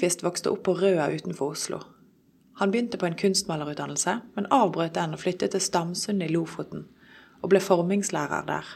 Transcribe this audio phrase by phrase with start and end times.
[0.00, 1.78] Nyquist vokste opp på Røa utenfor Oslo.
[2.56, 6.86] Han begynte på en kunstmalerutdannelse, men avbrøt den og flyttet til Stamsund i Lofoten,
[7.42, 8.70] og ble formingslærer der.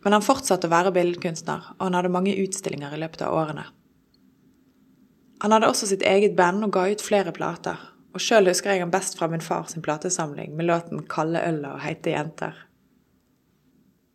[0.00, 3.66] Men han fortsatte å være billedkunstner, og han hadde mange utstillinger i løpet av årene.
[5.44, 7.84] Han hadde også sitt eget band og ga ut flere plater,
[8.16, 11.60] og sjøl husker jeg han best fra min far sin platesamling med låten 'Kalde øl
[11.74, 12.56] og heite jenter'.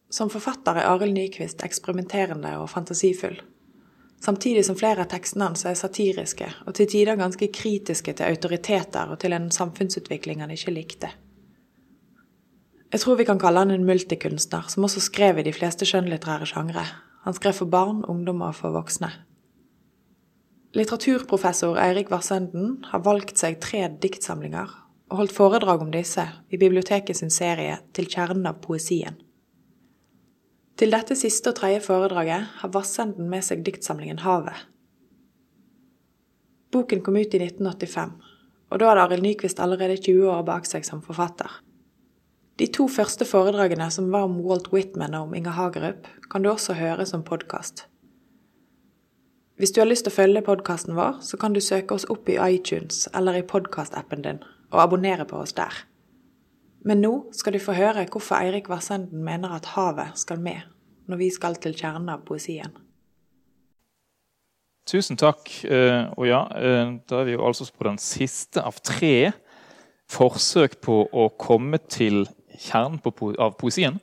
[0.09, 3.38] Som forfatter er Arild Nyquist eksperimenterende og fantasifull.
[4.20, 9.12] Samtidig som flere av tekstene hans er satiriske, og til tider ganske kritiske til autoriteter
[9.14, 11.12] og til en samfunnsutvikling han ikke likte.
[12.91, 16.50] Jeg tror vi kan kalle han en multikunstner, som også skrev i de fleste skjønnlitterære
[16.50, 16.84] sjangre.
[17.24, 19.12] Han skrev for barn, ungdom og for voksne.
[20.76, 24.74] Litteraturprofessor Eirik Vassenden har valgt seg tre diktsamlinger,
[25.10, 29.15] og holdt foredrag om disse i biblioteket sin serie Til kjernen av poesien.
[30.80, 34.55] Til dette siste og tredje foredraget har Vassenden med seg diktsamlingen Havet.
[36.71, 38.13] Boken kom ut i 1985,
[38.71, 41.52] og da hadde Arild Nyquist allerede 20 år bak seg som forfatter.
[42.63, 46.52] De to første foredragene, som var om Walt Whitman og om Inger Hagerup, kan du
[46.54, 47.84] også høre som podkast.
[49.60, 52.32] Hvis du har lyst til å følge podkasten vår, så kan du søke oss opp
[52.32, 55.88] i iTunes eller i podkastappen din, og abonnere på oss der.
[56.88, 60.63] Men nå skal du få høre hvorfor Eirik Vassenden mener at havet skal med
[61.10, 62.71] når vi skal til kjernen av poesien.
[64.90, 65.50] Tusen takk.
[65.66, 69.31] Eh, og ja, eh, da er vi jo altså på den siste av tre
[70.09, 72.24] forsøk på å komme til
[72.58, 73.02] kjernen
[73.38, 74.00] av poesien.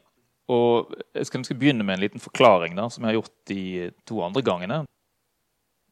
[0.53, 4.21] Og jeg skal, begynne med en liten forklaring da, som jeg har gjort de to
[4.23, 4.85] andre gangene.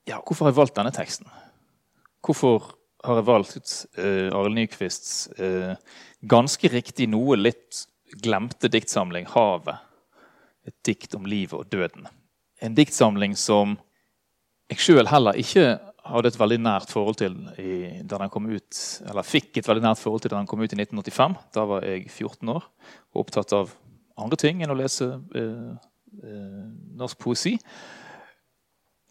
[0.06, 1.26] Ja, Hvorfor har jeg valgt denne teksten?
[2.24, 2.74] Hvorfor
[3.04, 5.74] har jeg valgt uh, Arild Nyquists uh,
[6.24, 7.84] ganske riktig noe litt
[8.24, 9.90] glemte diktsamling 'Havet'?
[10.64, 12.06] Et dikt om livet og døden.
[12.64, 13.74] En diktsamling som
[14.72, 15.74] jeg sjøl heller ikke
[16.08, 19.84] hadde et veldig nært forhold til i, da den kom ut, eller fikk et veldig
[19.84, 21.36] nært forhold til da den kom ut i 1985.
[21.56, 23.72] Da var jeg 14 år og opptatt av
[24.20, 25.70] andre ting enn å lese eh,
[26.22, 26.64] eh,
[27.00, 27.54] norsk poesi.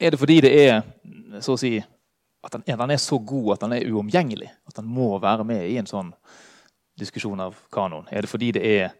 [0.01, 1.75] Er det fordi det er så å si,
[2.43, 4.49] at den, den, er så god at den er uomgjengelig?
[4.67, 6.11] At den må være med i en sånn
[6.99, 8.07] diskusjon av kanon?
[8.11, 8.91] Er det fordi det er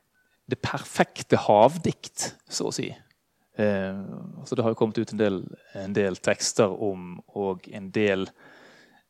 [0.49, 2.89] det perfekte havdikt, så å si?
[3.55, 3.99] Eh,
[4.39, 5.41] altså det har jo kommet ut en del,
[5.77, 8.25] en del tekster om og en del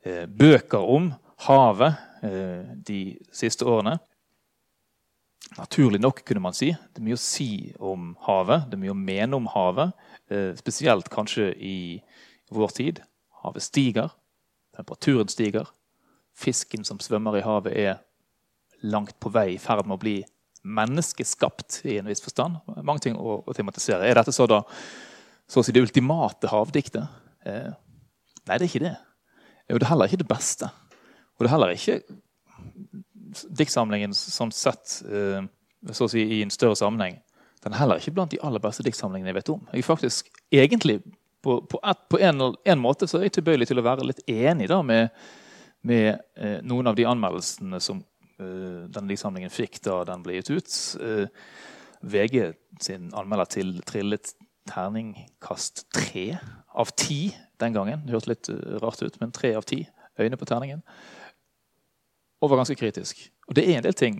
[0.03, 1.13] eh, bøker om
[1.47, 3.01] havet eh, de
[3.35, 3.97] siste årene.
[5.57, 6.71] Naturlig nok, kunne man si.
[6.73, 8.67] Det er mye å si om havet.
[8.69, 9.93] Det er mye å mene om havet.
[10.31, 11.77] Eh, spesielt kanskje i
[12.53, 13.01] vår tid.
[13.43, 14.13] Havet stiger.
[14.75, 15.69] Temperaturen stiger.
[16.33, 18.01] Fisken som svømmer i havet, er
[18.83, 20.17] langt på vei i ferd med å bli
[20.63, 22.59] menneskeskapt i en viss forstand.
[22.81, 24.07] Mange ting å, å tematisere.
[24.07, 24.63] Er dette så da
[25.49, 27.03] så å si det ultimate havdiktet?
[27.45, 27.71] Eh,
[28.47, 28.93] nei, det er ikke det.
[29.69, 30.69] Jo, det er heller ikke det beste.
[31.35, 31.99] Og det er heller ikke
[33.59, 35.43] diktsamlingen sånn sett eh,
[35.91, 37.19] så å si i en større sammenheng.
[37.63, 39.61] Den er heller ikke blant de aller beste diktsamlingene jeg vet om.
[39.71, 40.99] Jeg er faktisk egentlig
[41.43, 44.23] på, på, et, på en, en, måte så er jeg tilbøyelig til å være litt
[44.31, 45.11] enig da med,
[45.83, 46.07] med
[46.39, 48.01] eh, noen av de anmeldelsene som
[48.41, 50.77] Eh, denne diktsamlingen fikk da den ble gitt ut.
[51.03, 51.25] Eh,
[52.03, 54.33] VG sin anmelder til trillet
[54.69, 56.39] terningkast tre
[56.73, 57.27] av ti
[57.61, 58.05] den gangen.
[58.05, 59.83] Det hørtes litt eh, rart ut, men tre av ti
[60.19, 60.81] øyne på terningen.
[62.43, 63.21] Og var ganske kritisk.
[63.47, 64.17] Og det er en del ting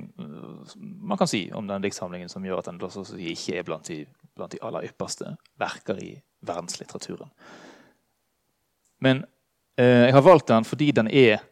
[0.73, 4.03] man kan si om den diktsamlingen som gjør at den ikke er blant de,
[4.35, 6.13] blant de aller ypperste verker i
[6.45, 7.31] verdenslitteraturen.
[9.03, 9.25] Men
[9.77, 11.44] eh, jeg har valgt den fordi den er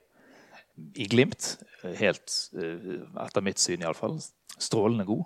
[0.95, 4.17] i glimt helt, eh, etter mitt syn iallfall,
[4.57, 5.25] strålende god.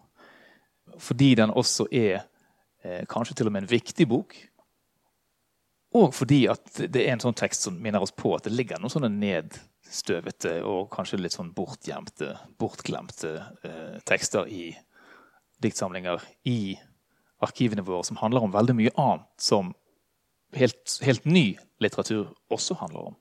[1.01, 2.25] Fordi den også er
[2.83, 4.35] eh, kanskje til og med en viktig bok.
[5.95, 6.41] Og fordi
[6.91, 10.57] det er en sånn tekst som minner oss på at det ligger noen sånne nedstøvete
[10.67, 14.74] og kanskje litt sånn bortgjemte, bortglemte eh, tekster i
[15.63, 16.75] diktsamlinger i
[17.43, 19.73] arkivene våre som handler om veldig mye annet som
[20.55, 23.17] helt, helt ny litteratur også handler om.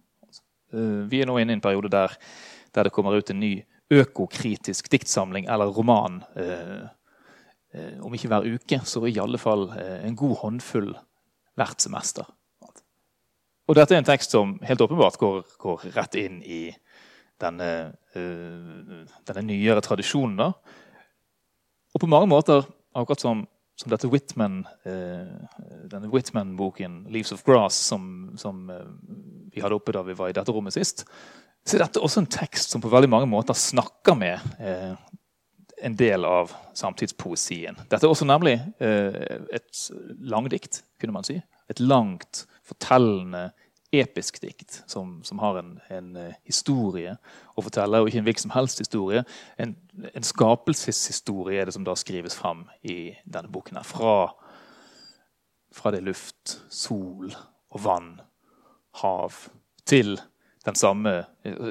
[0.74, 2.14] Uh, vi er nå inne i en periode der
[2.74, 3.54] der det kommer ut en ny
[3.90, 6.22] økokritisk diktsamling eller roman.
[6.36, 6.86] Eh,
[7.74, 10.94] eh, om ikke hver uke, så i alle fall eh, en god håndfull
[11.58, 12.26] hvert semester.
[13.68, 16.66] Og dette er en tekst som helt åpenbart går, går rett inn i
[17.40, 20.36] denne, denne nyere tradisjonen.
[20.36, 20.50] Da.
[21.96, 23.46] Og på mange måter, akkurat som,
[23.80, 25.30] som dette Whitman, uh,
[25.90, 28.84] denne Whitman-boken 'Leaves of Grass', som, som uh,
[29.54, 31.04] vi hadde oppe da vi var i dette rommet sist,
[31.64, 34.92] så dette er også en tekst som på veldig mange måter snakker med eh,
[35.84, 37.78] en del av samtidspoesien.
[37.88, 39.16] Dette er også nemlig eh,
[39.48, 39.84] et
[40.20, 41.38] langdikt, kunne man si.
[41.72, 43.46] Et langt, fortellende,
[44.00, 47.16] episk dikt som, som har en, en, eh, historie
[47.54, 49.24] å fortelle, og ikke en hvilken som helst historie.
[49.60, 49.76] En,
[50.12, 53.80] en skapelseshistorie er det som da skrives fram i denne boken.
[53.80, 54.14] her, fra,
[55.74, 57.34] fra det luft, sol
[57.74, 58.14] og vann,
[59.02, 59.48] hav,
[59.84, 60.16] til
[60.64, 61.12] den samme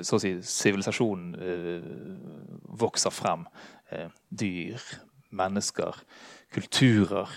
[0.06, 1.86] så å si, sivilisasjonen eh,
[2.78, 3.48] vokser frem.
[3.90, 4.82] Eh, dyr,
[5.34, 5.98] mennesker,
[6.54, 7.32] kulturer,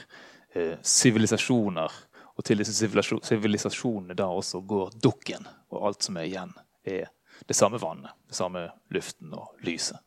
[0.54, 1.92] eh, sivilisasjoner.
[2.36, 6.52] Og til disse sivilisasjonene da også går dukken, og alt som er igjen,
[6.84, 7.08] er
[7.48, 10.00] det samme vannet, det samme luften og lyset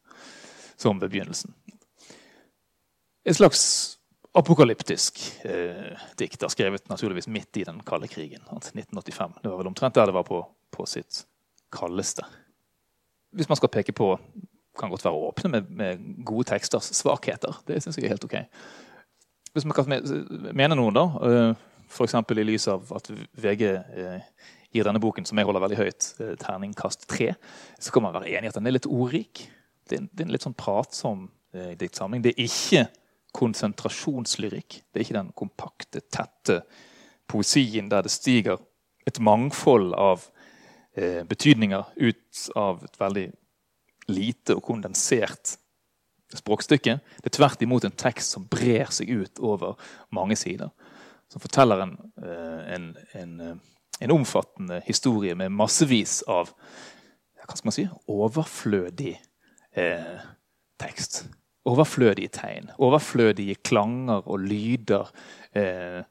[0.80, 1.54] som ved begynnelsen.
[3.26, 3.64] Et slags
[4.38, 8.46] apokalyptisk eh, dikt, skrevet naturligvis midt i den kalde krigen.
[8.46, 9.42] 1985.
[9.44, 10.40] Det var vel omtrent der det var på,
[10.72, 11.26] på sitt
[11.76, 12.24] kaldeste.
[13.36, 14.14] Hvis man skal peke på
[14.80, 17.58] kan godt være åpne med, med gode teksters svakheter.
[17.68, 18.38] Det syns jeg er helt ok.
[19.54, 19.90] Hvis man kan
[20.56, 22.16] mene noen, da, eh, f.eks.
[22.16, 24.22] i lys av at VG eh,
[24.72, 27.34] gir denne boken, som jeg holder veldig høyt, eh, terningkast tre,
[27.82, 29.46] så kan man være enig i at den er litt ordrik.
[29.90, 32.24] Det er, det er en litt sånn pratsom eh, diktsamling.
[32.26, 32.86] Det er ikke
[33.36, 34.82] konsentrasjonslyrikk.
[34.90, 36.62] Det er ikke den kompakte, tette
[37.30, 38.62] poesien der det stiger
[39.10, 40.26] et mangfold av
[40.98, 43.28] eh, betydninger ut av et veldig
[44.10, 45.58] lite og kondensert
[46.34, 46.98] språkstykke.
[47.22, 49.78] Det er tvert imot en tekst som brer seg ut over
[50.14, 50.70] mange sider.
[51.30, 53.56] Som forteller en, eh, en, en, eh,
[54.00, 56.54] en omfattende historie med massevis av
[57.50, 59.16] hva skal man si, overflødig
[59.78, 60.22] eh,
[60.82, 61.24] tekst.
[61.70, 62.70] Overflødige tegn.
[62.82, 65.10] Overflødige klanger og lyder.
[65.58, 66.02] Eh,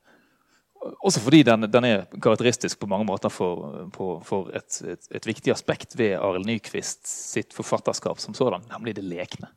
[1.02, 5.26] også fordi den, den, er karakteristisk på mange måter for, på, for et, et, et,
[5.26, 9.50] viktig aspekt ved Arild Nyquist sitt forfatterskap som sådan, nemlig det lekne.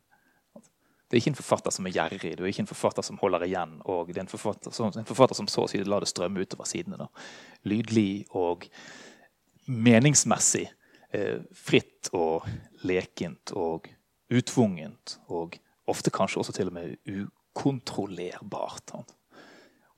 [1.11, 3.43] Det er ikke en forfatter som er gjerrig, det er ikke en forfatter som holder
[3.43, 3.73] igjen.
[3.83, 6.39] og det er En forfatter som, en forfatter som så å si lar det strømme
[6.39, 6.95] utover sidene.
[7.01, 7.09] Da.
[7.67, 8.63] Lydlig og
[9.67, 10.69] meningsmessig
[11.11, 12.47] eh, fritt og
[12.87, 13.89] lekent og
[14.31, 15.17] utvungent.
[15.27, 15.59] Og
[15.91, 18.93] ofte kanskje også til og med ukontrollerbart.
[18.93, 19.03] Da.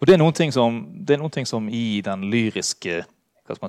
[0.01, 3.04] Og det er noen ting som, noen ting som i den lyriske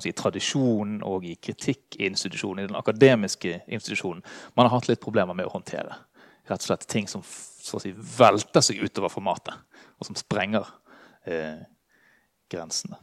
[0.01, 4.25] si, tradisjonen og i kritikkinstitusjonen, i den akademiske institusjonen,
[4.57, 6.01] man har hatt litt problemer med å håndtere.
[6.45, 9.55] Rett og slett ting som si, velter seg utover formatet,
[9.97, 10.67] og som sprenger
[11.25, 11.63] eh,
[12.51, 12.99] grensene.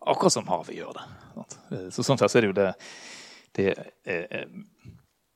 [0.00, 1.06] Akkurat som havet gjør det.
[1.72, 2.68] Eh, så sånn sett er det jo det,
[3.56, 4.46] det er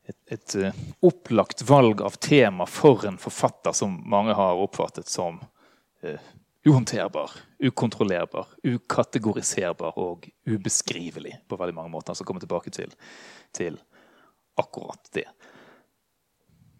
[0.04, 5.40] et, et, eh, opplagt valg av tema for en forfatter som mange har oppfattet som
[6.02, 6.20] eh,
[6.64, 12.14] uhåndterbar, ukontrollerbar, ukategoriserbar og ubeskrivelig på veldig mange måter.
[12.16, 12.92] Så kommer tilbake til,
[13.52, 13.76] til
[14.60, 15.28] akkurat det.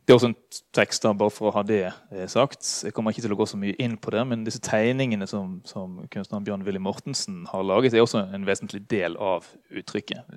[0.04, 0.36] Det er også en
[0.76, 2.66] tekst da, bare for å ha det eh, sagt.
[2.84, 5.56] Jeg kommer ikke til å gå så mye inn på det, men disse tegningene som,
[5.64, 10.28] som kunstneren Bjørn Willy Mortensen har laget, er også en vesentlig del av uttrykket.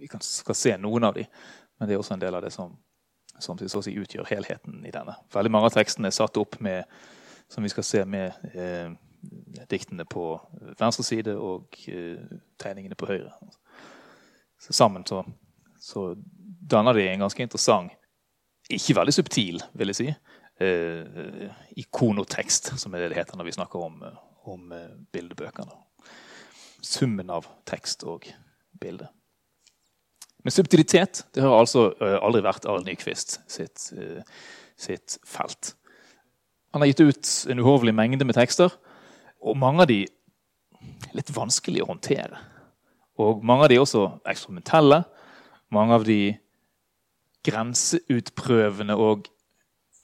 [0.00, 1.30] Vi kan, skal se noen av dem,
[1.80, 2.76] men det er også en del av det som,
[3.40, 5.16] som si utgjør helheten i denne.
[5.32, 6.84] Veldig mange av tekstene er satt opp med
[7.52, 8.92] som vi skal se med eh,
[9.70, 10.26] diktene på
[10.78, 12.20] venstre side og eh,
[12.60, 13.32] tegningene på høyre.
[14.62, 15.24] Så sammen så,
[15.80, 16.12] så,
[16.72, 17.92] danner de en ganske interessant,
[18.70, 20.08] ikke veldig subtil, vil jeg si,
[20.62, 21.48] eh,
[21.82, 23.98] ikonotekst, som er det det heter når vi snakker om,
[24.44, 25.74] om eh, bildebøkene.
[26.82, 28.26] Summen av tekst og
[28.80, 29.08] bilde.
[30.42, 34.18] Men subtilitet det har altså uh, aldri vært Arild Nyquist sitt, uh,
[34.74, 35.76] sitt felt.
[36.74, 38.74] Han har gitt ut en uhorvelig mengde med tekster,
[39.38, 42.40] og mange av de er litt vanskelig å håndtere.
[43.22, 45.02] Og mange av de er også eksperimentelle.
[45.70, 46.32] Mange av de
[47.46, 49.28] grenseutprøvende og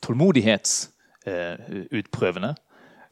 [0.04, 2.54] tålmodighetsutprøvende.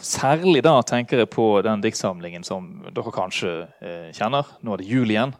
[0.03, 4.45] Særlig da tenker jeg på den diktsamlingen som dere kanskje eh, kjenner.
[4.61, 5.33] Nå er det jul igjen.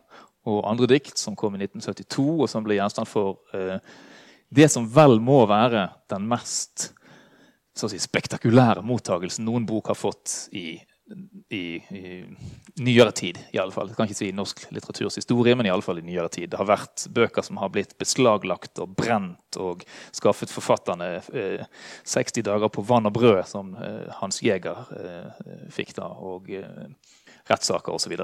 [0.47, 3.79] Og andre dikt som kom i 1972, og som ble gjenstand for eh,
[4.55, 6.93] det som vel må være den mest
[7.77, 10.81] si, spektakulære mottagelsen noen bok har fått i,
[11.49, 12.25] i, i
[12.77, 13.39] nyere tid.
[13.53, 13.91] I alle fall.
[13.91, 16.51] Jeg kan ikke si norsk litteraturs historie, men i alle fall i nyere tid.
[16.53, 19.85] Det har vært bøker som har blitt beslaglagt og brent og
[20.17, 21.67] skaffet forfatterne eh,
[22.05, 26.87] 60 dager på vann og brød, som eh, Hans Jæger eh, fikk da, og eh,
[27.51, 28.17] rettssaker osv.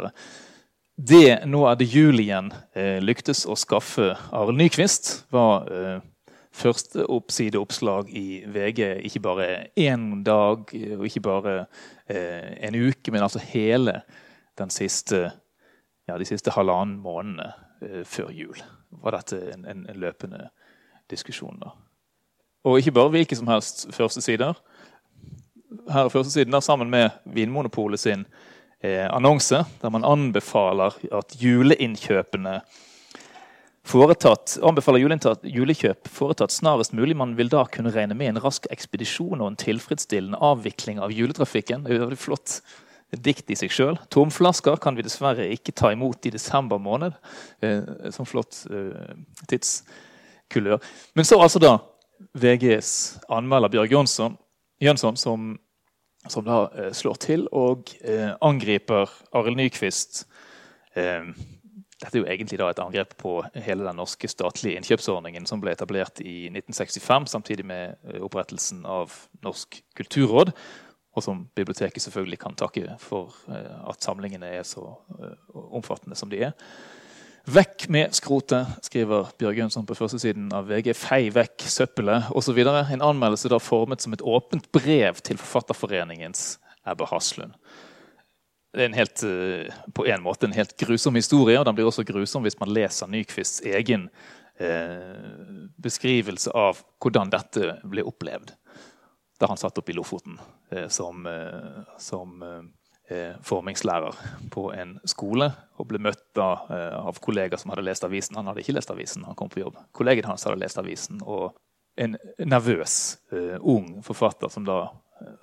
[1.03, 6.01] Det nå er det jul igjen eh, lyktes å skaffe Arild Nyquist, var eh,
[6.53, 10.69] første oppsideoppslag i VG ikke bare én dag
[10.99, 11.55] og ikke bare
[12.07, 14.03] eh, en uke, men altså hele
[14.59, 15.31] den siste,
[16.09, 18.61] ja, de siste halvannen månedene eh, før jul.
[19.03, 20.51] var dette en, en, en løpende
[21.11, 21.59] diskusjon.
[21.61, 21.73] da.
[22.65, 24.55] Og ikke bare hvilke som helst førstesider.
[25.89, 28.27] Her er førstesiden sammen med Vinmonopolet sin
[28.83, 32.61] eh, annonse der man anbefaler at juleinnkjøpene
[33.89, 37.17] foretatt, anbefaler julekjøp foretatt snarest mulig.
[37.19, 41.87] Man vil da kunne regne med en rask ekspedisjon og en tilfredsstillende avvikling av juletrafikken.
[41.89, 42.61] Det er flott
[43.13, 43.99] dikt i seg sjøl.
[44.13, 47.17] Tomflasker kan vi dessverre ikke ta imot i desember måned.
[47.61, 49.17] Eh, som flott eh,
[49.51, 50.81] tidskulør.
[51.19, 51.77] Men så altså da
[52.39, 52.93] VGs
[53.35, 54.39] anmelder Bjørg Jønsson,
[54.83, 55.51] Jønsson som,
[56.29, 60.25] som, da eh, slår til og eh, angriper Arild Nyquist.
[60.97, 61.35] Eh,
[62.03, 66.19] dette er jo egentlig et angrep på hele den norske statlige innkjøpsordningen som ble etablert
[66.21, 70.51] i 1965, samtidig med eh, opprettelsen av Norsk kulturråd
[71.13, 74.85] og som biblioteket selvfølgelig kan takke for eh, at samlingene er så
[75.21, 75.37] eh,
[75.77, 76.57] omfattende som de er.
[77.53, 80.93] Vekk med skrotet, skriver Bjørgønsson på førstesiden av VG.
[80.95, 82.61] Fei vekk søppelet osv.
[82.63, 87.57] En anmeldelse da formet som et åpent brev til Forfatterforeningens Ebbe Haslund.
[88.73, 91.89] Det er en helt, eh, på en måte en helt grusom historie, og den blir
[91.91, 94.09] også grusom hvis man leser Nyquists egen
[94.57, 98.55] eh, beskrivelse av hvordan dette ble opplevd
[99.43, 100.39] da han satt opp i Lofoten
[100.71, 102.43] eh, som, eh, som
[103.11, 104.15] eh, formingslærer
[104.55, 105.49] på en skole
[105.83, 106.47] og ble møtt da,
[107.03, 108.39] av kollegaer som hadde lest avisen.
[108.39, 109.81] Han hadde ikke lest avisen, han kom på jobb.
[109.93, 111.19] Kollegaen hans hadde lest avisen.
[111.27, 111.51] Og
[112.01, 113.19] en nervøs,
[113.59, 114.79] ung forfatter som da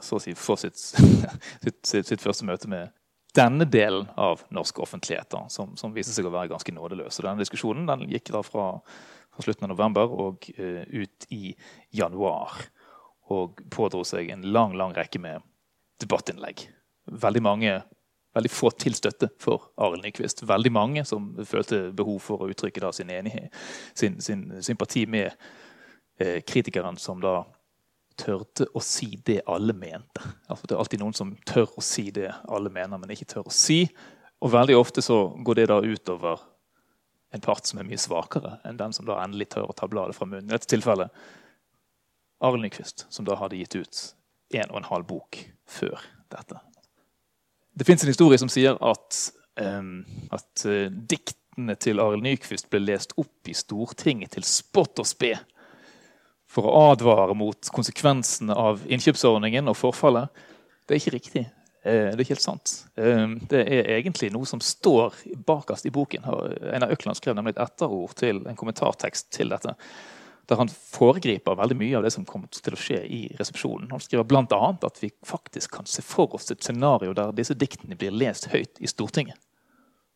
[0.02, 0.80] så å si får sitt,
[1.66, 2.96] sitt, sitt, sitt, første møte med
[3.36, 7.20] denne delen av norsk offentlighet, da, som, som, viser seg å være ganske nådeløs.
[7.20, 8.72] Og denne diskusjonen den gikk da fra,
[9.36, 11.54] fra slutten av november og uh, ut i
[11.96, 12.58] januar
[13.30, 15.46] og pådro seg en lang lang rekke med
[16.02, 16.66] debattinnlegg.
[17.22, 17.76] Veldig mange,
[18.38, 20.42] veldig få til støtte for Arild Nyquist.
[20.50, 23.54] Veldig mange som følte behov for å uttrykke da sin enighet,
[23.94, 25.30] sin, sin sympati med
[26.18, 27.44] eh, kritikeren som da
[28.20, 30.24] tørte å si det alle mente.
[30.48, 33.50] Altså, det er alltid noen som tør å si det alle mener, men ikke tør
[33.50, 33.86] å si.
[34.44, 36.44] Og veldig ofte så går det da utover
[37.36, 40.18] en part som er mye svakere enn den som da endelig tør å ta bladet
[40.18, 40.50] fra munnen.
[40.50, 41.14] I dette tilfellet
[42.46, 44.00] Arild Nyquist, som da hadde gitt ut
[44.56, 46.00] en og en halv bok før
[46.32, 46.58] dette.
[47.76, 49.20] Det fins en historie som sier at,
[49.62, 50.02] um,
[50.36, 55.36] at uh, diktene til Arild Nyquist ble lest opp i Stortinget til spott og spe
[56.50, 60.44] for å advare mot konsekvensene av innkjøpsordningen og forfallet.
[60.86, 61.44] Det er ikke riktig.
[61.86, 62.76] Uh, det er ikke helt sant.
[63.00, 66.26] Uh, det er egentlig noe som står bakerst i boken.
[66.74, 69.78] Einar Økland skrev nemlig et etterord til en kommentartekst til dette
[70.50, 73.92] der han foregriper veldig mye av det som kommer til å skje i resepsjonen.
[73.94, 74.62] Han skriver bl.a.
[74.74, 78.82] at vi faktisk kan se for oss et scenario der disse diktene blir lest høyt
[78.82, 79.38] i Stortinget.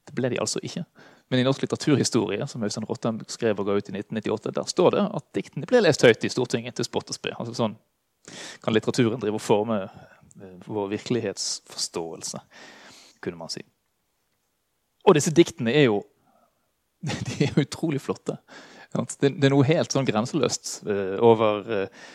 [0.07, 0.87] Det ble de altså ikke.
[1.31, 4.95] Men i Norsk litteraturhistorie som Øystein Rottem skrev og ga ut i 1998, der står
[4.97, 7.33] det at diktene ble lest høyt i Stortinget til spott og spe.
[7.37, 7.77] Altså sånn
[8.63, 12.39] kan litteraturen drive og forme eh, vår virkelighetsforståelse,
[13.23, 13.63] kunne man si.
[15.03, 16.03] Og disse diktene er jo
[17.27, 18.37] de er utrolig flotte.
[18.93, 22.11] Det, det, er noe helt sånn grenseløst uh, over, uh,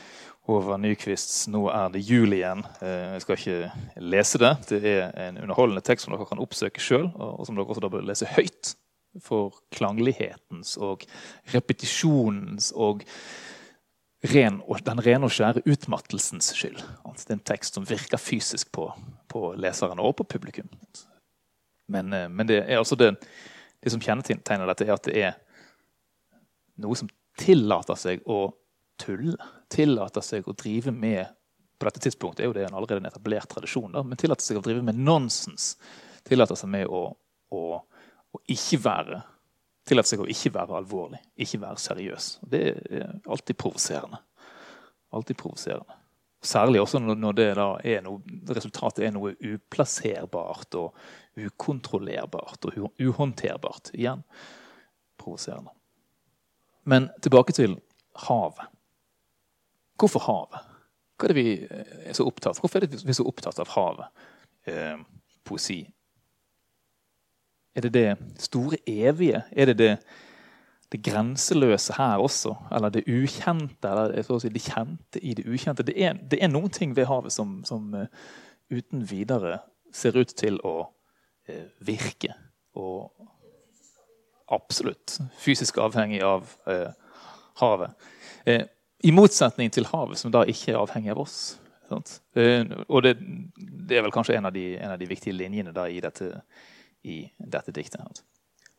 [0.48, 2.62] over Nyquists 'Nå er det jul igjen'.
[2.80, 4.52] Jeg skal ikke lese det.
[4.70, 8.06] Det er en underholdende tekst som dere kan oppsøke sjøl, og, som dere også bør
[8.06, 8.78] lese høyt
[9.24, 11.04] for klanglighetens og
[11.52, 13.04] repetisjonens og
[14.32, 16.80] ren, den rene og skjære utmattelsens skyld.
[16.80, 18.88] Det er en tekst som virker fysisk på,
[19.30, 20.70] på leseren og på publikum.
[21.88, 23.14] Men, men det altså det,
[23.80, 25.36] det som kjennetegner dette, er at det er
[26.82, 28.48] noe som tillater seg å
[29.00, 29.38] tulle.
[29.70, 31.34] Tillater seg å drive med
[31.78, 34.58] På dette tidspunktet er jo det en allerede en etablert tradisjon, da, men tillater seg
[34.58, 35.76] å drive med nonsens.
[36.26, 37.04] Tillater seg med å,
[37.54, 37.60] å,
[38.34, 39.22] å ikke være
[39.88, 42.24] Tillate seg å ikke være alvorlig, ikke være seriøs.
[42.44, 44.18] Det er alltid provoserende.
[45.16, 45.96] Alltid provoserende.
[46.44, 47.40] Særlig også når
[47.88, 48.20] er noe,
[48.52, 53.90] resultatet er noe uplasserbart og ukontrollerbart og uhåndterbart.
[53.96, 54.22] Igjen
[55.18, 55.72] provoserende.
[56.84, 57.78] Men tilbake til
[58.28, 58.68] havet.
[59.98, 60.68] Hvorfor havet?
[61.18, 61.52] Hva er det vi
[62.06, 64.26] er så opptatt Hvorfor er vi så opptatt av havet?
[64.68, 65.00] Eh,
[65.48, 65.80] poesi.
[67.76, 68.08] Er det det
[68.40, 69.42] store evige?
[69.52, 69.92] Er det det,
[70.92, 72.54] det grenseløse her også?
[72.74, 73.88] Eller det ukjente?
[73.88, 75.86] Eller si, det kjente i det ukjente?
[75.86, 78.06] Det er, det er, noen ting ved havet som, som uh,
[78.70, 79.60] uten videre
[79.94, 82.34] ser ut til å uh, virke
[82.78, 83.10] og
[84.48, 86.90] absolutt fysisk avhengig av eh,
[87.60, 87.90] havet.
[88.44, 88.64] Eh,
[89.02, 91.38] I motsetning til havet, som da ikke er avhengig av oss.
[91.88, 93.14] Eh, og det,
[93.56, 96.42] det, er vel kanskje en av de, en av de viktige linjene i, dette,
[97.08, 98.22] i dette diktet.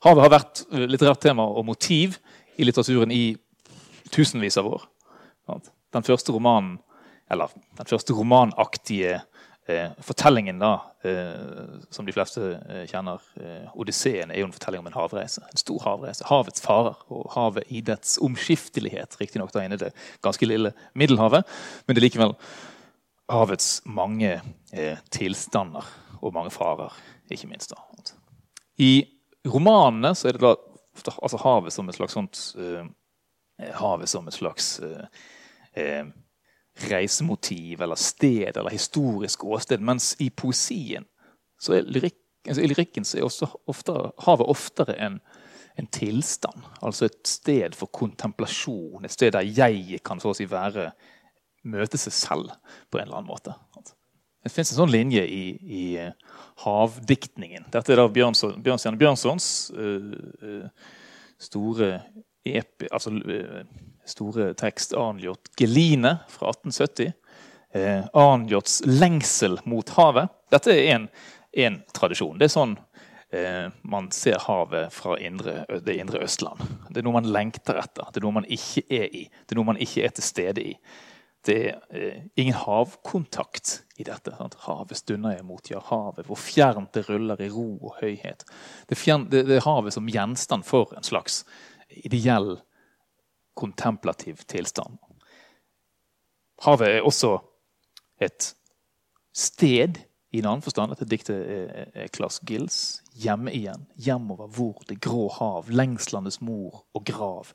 [0.05, 2.19] Havet har vært eh, litterært tema og motiv
[2.59, 3.33] i litteraturen i
[4.13, 4.85] tusenvis av år.
[5.93, 6.77] Den første romanen,
[7.29, 9.19] eller den første romanaktige
[9.69, 11.33] Eh, fortellingen da, eh,
[11.89, 15.43] som de fleste eh, kjenner, eh, Odysseen, er jo en fortelling om en havreise.
[15.45, 16.25] En stor havreise.
[16.25, 19.19] Havets farer og havet i dets omskiftelighet.
[19.21, 19.91] Riktignok inne i det
[20.25, 21.45] ganske lille Middelhavet,
[21.85, 22.33] men det er likevel
[23.29, 24.39] havets mange
[24.73, 25.85] eh, tilstander
[26.17, 26.95] og mange farer,
[27.29, 27.69] ikke minst.
[27.75, 28.17] da.
[28.79, 28.93] I
[29.47, 30.55] romanene så er det da
[31.19, 32.87] altså havet som et slags sånt uh,
[33.75, 34.67] Havet som et slags
[36.87, 39.81] reisemotiv eller sted eller historisk åsted.
[39.83, 41.03] Mens i poesien
[41.59, 42.17] så er lyrikk,
[42.47, 45.19] altså i lyrikken så er også oftere, havet oftere en,
[45.75, 46.63] en, tilstand.
[46.81, 49.05] Altså et sted for kontemplasjon.
[49.05, 50.91] Et sted der jeg kan så å si være
[51.67, 52.53] møte seg selv
[52.89, 53.55] på en eller annen måte.
[54.49, 57.69] Det fins en sånn linje i, i uh, havdiktningen.
[57.69, 60.09] Dette er da Bjørnson, Bjørnstjerne Bjørnsons uh,
[60.41, 60.95] uh,
[61.39, 61.91] store
[62.49, 63.13] epi, altså,
[64.09, 67.13] store tekst Arnljot Geline fra 1870.
[67.71, 68.05] Eh,
[68.85, 70.29] lengsel mot havet.
[70.49, 71.07] Dette er
[71.53, 72.37] en tradisjon.
[72.39, 72.73] Det er sånn
[73.29, 76.61] eh, man ser havet fra indre, det indre Østland.
[76.89, 78.09] Det er noe man lengter etter.
[78.09, 79.27] Det er noe man ikke er i.
[79.29, 80.73] Det er noe man ikke er til stede i.
[81.45, 84.33] Det er eh, ingen havkontakt i dette.
[84.35, 84.57] Sant?
[84.65, 86.27] Havet stunder jeg mot, ja, havet.
[86.27, 88.43] Hvor fjernt det ruller i ro og høyhet.
[88.89, 91.43] Det er, fjern, det, det er havet som gjenstand for en slags
[92.03, 92.57] ideell
[93.59, 94.99] kontemplativ tilstand.
[96.65, 97.37] Havet er også
[98.19, 98.53] et
[99.35, 100.93] sted i en annen forstand.
[100.93, 102.77] Dette diktet er Claes Gills.
[103.19, 107.49] Hjemme igjen, hjemover hvor det grå hav, lengslandes mor og grav.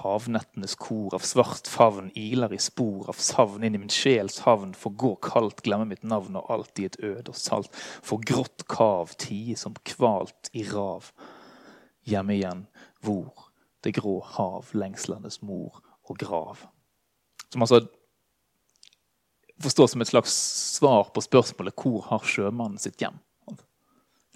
[0.00, 4.74] Havnettenes kor av svart favn iler i spor av savn inn i min sjels havn.
[4.74, 7.70] For gå kaldt, glemme mitt navn og alt i et øde og salt.
[8.02, 11.12] For grått kav, tie som kvalt i rav.
[12.06, 12.66] Hjemme igjen,
[13.06, 13.52] hvor
[13.86, 16.66] det grå hav, lengslandes mor og grav.
[17.52, 17.84] Som altså
[19.62, 20.34] forstås som et slags
[20.76, 23.18] svar på spørsmålet hvor har sjømannen sitt hjem.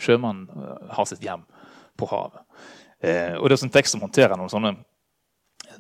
[0.01, 1.45] Sjømannen eh, har sitt hjem
[2.01, 2.45] på havet.
[3.01, 4.75] Eh, og det er en tekst som håndterer noen sånne,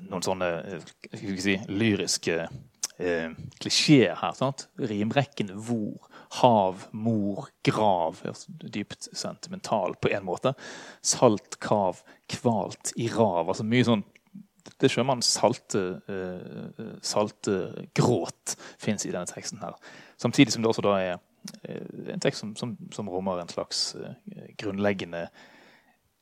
[0.08, 4.36] noen sånne eh, si, lyriske eh, klisjeer her.
[4.36, 4.68] Sant?
[4.80, 6.08] Rimrekkene hvor,
[6.40, 8.22] hav, mor, grav.
[8.60, 10.54] Dypt sentimental på en måte.
[11.04, 13.48] Salt, kav, kvalt i rav.
[13.48, 14.06] altså mye sånn
[14.80, 19.62] det sjømannens salte, uh, salte gråt fins i denne teksten.
[19.62, 19.78] her.
[20.20, 23.96] Samtidig som det også da er uh, en tekst som, som, som rommer en slags
[24.58, 25.28] grunnleggende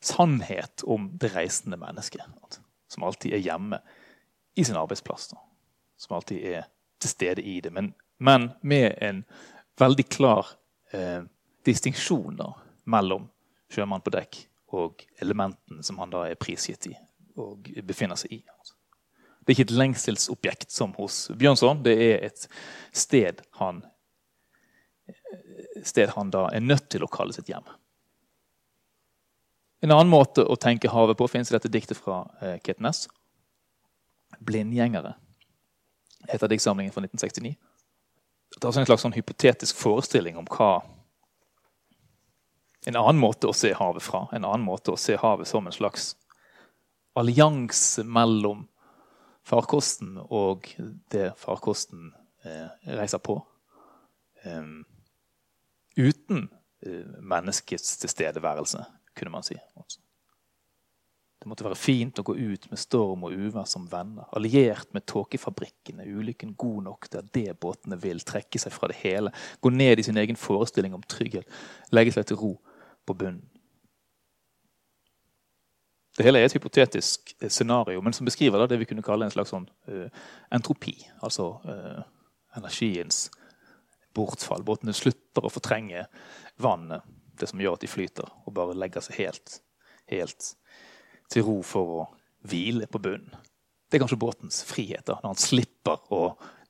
[0.04, 2.22] sannhet om det reisende mennesket.
[2.88, 3.82] Som alltid er hjemme
[4.56, 5.32] i sin arbeidsplass.
[5.32, 5.42] Da
[5.98, 6.62] som alltid er
[7.00, 7.72] til stede i det.
[7.72, 9.24] Men, men med en
[9.78, 10.46] veldig klar
[10.92, 11.22] eh,
[11.66, 12.38] distinksjon
[12.84, 13.28] mellom
[13.72, 14.40] sjømann på dekk
[14.78, 16.94] og elementene som han da er prisgitt i
[17.38, 18.42] og befinner seg i.
[18.56, 18.74] Altså.
[19.40, 21.82] Det er ikke et lengselsobjekt som hos Bjørnson.
[21.86, 22.48] Det er et
[22.92, 23.80] sted han,
[25.80, 27.64] sted han da er nødt til å kalle sitt hjem.
[29.80, 32.24] En annen måte å tenke havet på finnes i dette diktet fra
[32.66, 33.06] Ketnes.
[34.44, 35.14] Blindgjengere
[36.28, 37.54] heter diktsamlingen fra 1969.
[38.48, 40.82] Det er altså en slags sånn hypotetisk forestilling om hva
[42.86, 44.22] En annen måte å se havet fra.
[44.32, 46.12] En annen måte å se havet som en slags
[47.18, 48.66] allianse mellom
[49.48, 50.68] farkosten og
[51.12, 52.12] det farkosten
[52.44, 53.38] eh, reiser på.
[54.44, 54.84] Um,
[55.98, 56.44] uten
[56.86, 58.84] uh, menneskets tilstedeværelse,
[59.18, 59.56] kunne man si.
[59.74, 59.98] Også.
[61.38, 65.06] Det måtte være fint å gå ut med storm og uvær som venner, alliert med
[65.10, 69.30] tåkefabrikkene, ulykken god nok der det båtene vil, trekke seg fra det hele,
[69.62, 71.46] gå ned i sin egen forestilling om trygghet,
[71.94, 72.52] legge seg til ro
[73.06, 73.46] på bunnen.
[76.18, 79.34] Det hele er et hypotetisk eh, scenario, men som beskriver det vi kunne kalle en
[79.34, 80.08] slags sånn, uh,
[80.54, 80.96] entropi.
[81.22, 82.00] Altså uh,
[82.58, 83.28] energiens
[84.18, 84.64] bortfall.
[84.66, 86.08] Båtene slutter å fortrenge
[86.58, 87.06] vannet,
[87.38, 89.60] det som gjør at de flyter, og bare legger seg helt,
[90.10, 90.52] helt
[91.30, 92.04] til ro for å
[92.50, 93.38] hvile på bunnen.
[93.86, 96.22] Det er kanskje båtens frihet, da, når han slipper å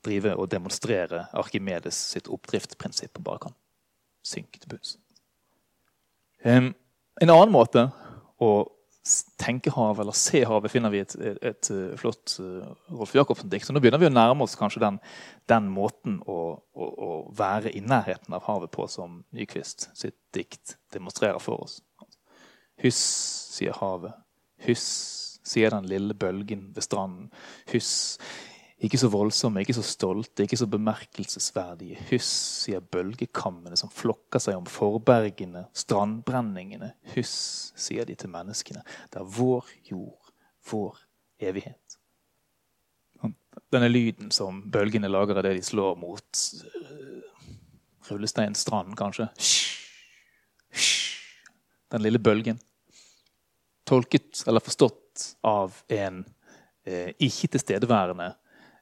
[0.04, 3.56] drive og demonstrere Arkimedes sitt oppdriftsprinsipp og bare kan
[4.28, 4.98] synke til bunns.
[6.44, 6.74] Um,
[7.18, 7.88] en annen måte
[8.38, 8.50] å
[9.40, 13.66] tenke havet eller se havet finner vi et, et, et, et flott uh, Rolf Jacobsen-dikt.
[13.66, 15.00] Så nå begynner vi å nærme oss kanskje den,
[15.50, 20.76] den måten å, å, å, være i nærheten av havet på som Nyquist sitt dikt
[20.94, 21.80] demonstrerer for oss.
[22.78, 23.00] Hyss,
[23.56, 24.14] sier havet.
[24.62, 24.86] Hyss,
[25.46, 27.30] sier den lille bølgen ved stranden.
[27.72, 28.18] Hyss,
[28.78, 31.98] ikke så voldsomme, ikke så stolte, ikke så bemerkelsesverdige.
[32.12, 32.28] Hyss,
[32.62, 36.92] sier bølgekammene som flokker seg om forbergene, strandbrenningene.
[37.16, 38.84] Hyss, sier de til menneskene.
[39.10, 40.30] Det er vår jord,
[40.70, 41.02] vår
[41.42, 41.98] evighet.
[43.74, 46.44] Denne lyden som bølgene lager av det de slår mot
[48.08, 49.26] rullesteinstranden, kanskje.
[51.90, 52.62] Den lille bølgen.
[53.88, 56.22] Tolket eller forstått av en
[56.86, 58.36] eh, ikke tilstedeværende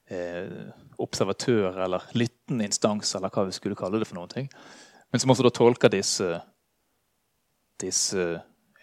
[0.09, 4.51] eh, observatør eller lyttende instans, eller hva vi skulle kalle det for noen ting.
[5.11, 6.40] Men som også da tolker disse,
[7.81, 8.27] disse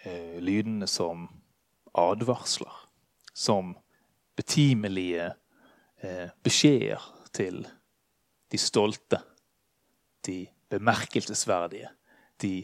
[0.04, 1.28] eh, lydene som
[1.94, 2.82] advarsler.
[3.34, 3.74] Som
[4.38, 5.32] betimelige
[6.02, 7.64] eh, beskjeder til
[8.54, 9.20] de stolte,
[10.26, 11.90] de bemerkelsesverdige,
[12.42, 12.64] de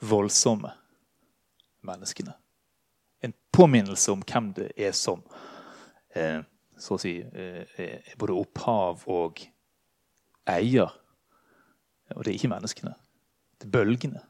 [0.00, 0.70] voldsomme
[1.86, 2.34] menneskene.
[3.22, 5.22] En påminnelse om hvem det er som
[6.14, 6.42] eh,
[6.78, 9.42] så å si eh, er både opphav og
[10.50, 10.92] eier.
[12.14, 12.94] Og det er ikke menneskene.
[13.56, 14.22] Det er bølgene.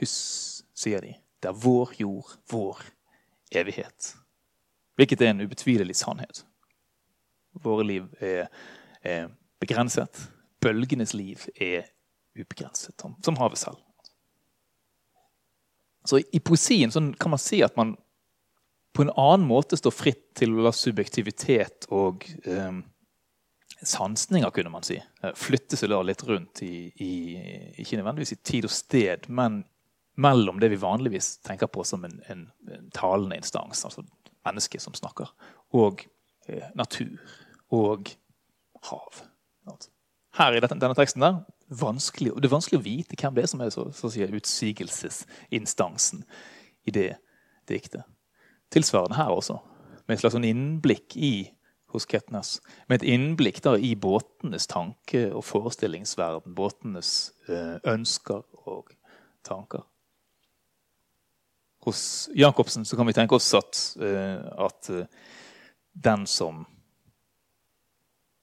[0.00, 1.14] Husk, sier de.
[1.42, 2.82] Det er vår jord, vår
[3.54, 4.12] evighet.
[4.98, 6.44] Hvilket er en ubetvilelig sannhet.
[7.64, 8.50] Våre liv er,
[9.02, 9.30] er
[9.62, 10.26] begrenset.
[10.62, 11.88] Bølgenes liv er
[12.38, 13.80] ubegrenset, som havet selv.
[16.04, 17.94] Så I poesien kan man si at man
[18.92, 22.80] på en annen måte står fritt til å la subjektivitet og eh,
[23.82, 27.12] sansninger, kunne man si, eh, flytte seg litt rundt i, i,
[27.82, 29.62] ikke nødvendigvis i tid og sted, men
[30.20, 34.04] mellom det vi vanligvis tenker på som en, en, en talende instans, altså
[34.46, 35.32] mennesket som snakker,
[35.72, 36.04] og
[36.48, 37.16] eh, natur
[37.72, 38.12] og
[38.90, 39.22] hav.
[40.36, 41.42] Her i denne, denne teksten der,
[41.80, 44.24] vanskelig, det er vanskelig å vite hvem det er som er så, så å si,
[44.24, 46.24] utsigelsesinstansen
[46.88, 47.10] i det
[47.68, 48.04] diktet.
[48.72, 49.58] Tilsvarende her også,
[50.06, 51.34] med et slags sånn innblikk i
[51.92, 52.56] hos Ketnes.
[52.88, 56.54] Med et innblikk da i båtenes tanke- og forestillingsverden.
[56.56, 58.94] Båtenes eh, ønsker og
[59.44, 59.84] tanker.
[61.82, 65.06] Hos Jacobsen kan vi tenke oss at, eh, at eh,
[65.92, 66.64] den som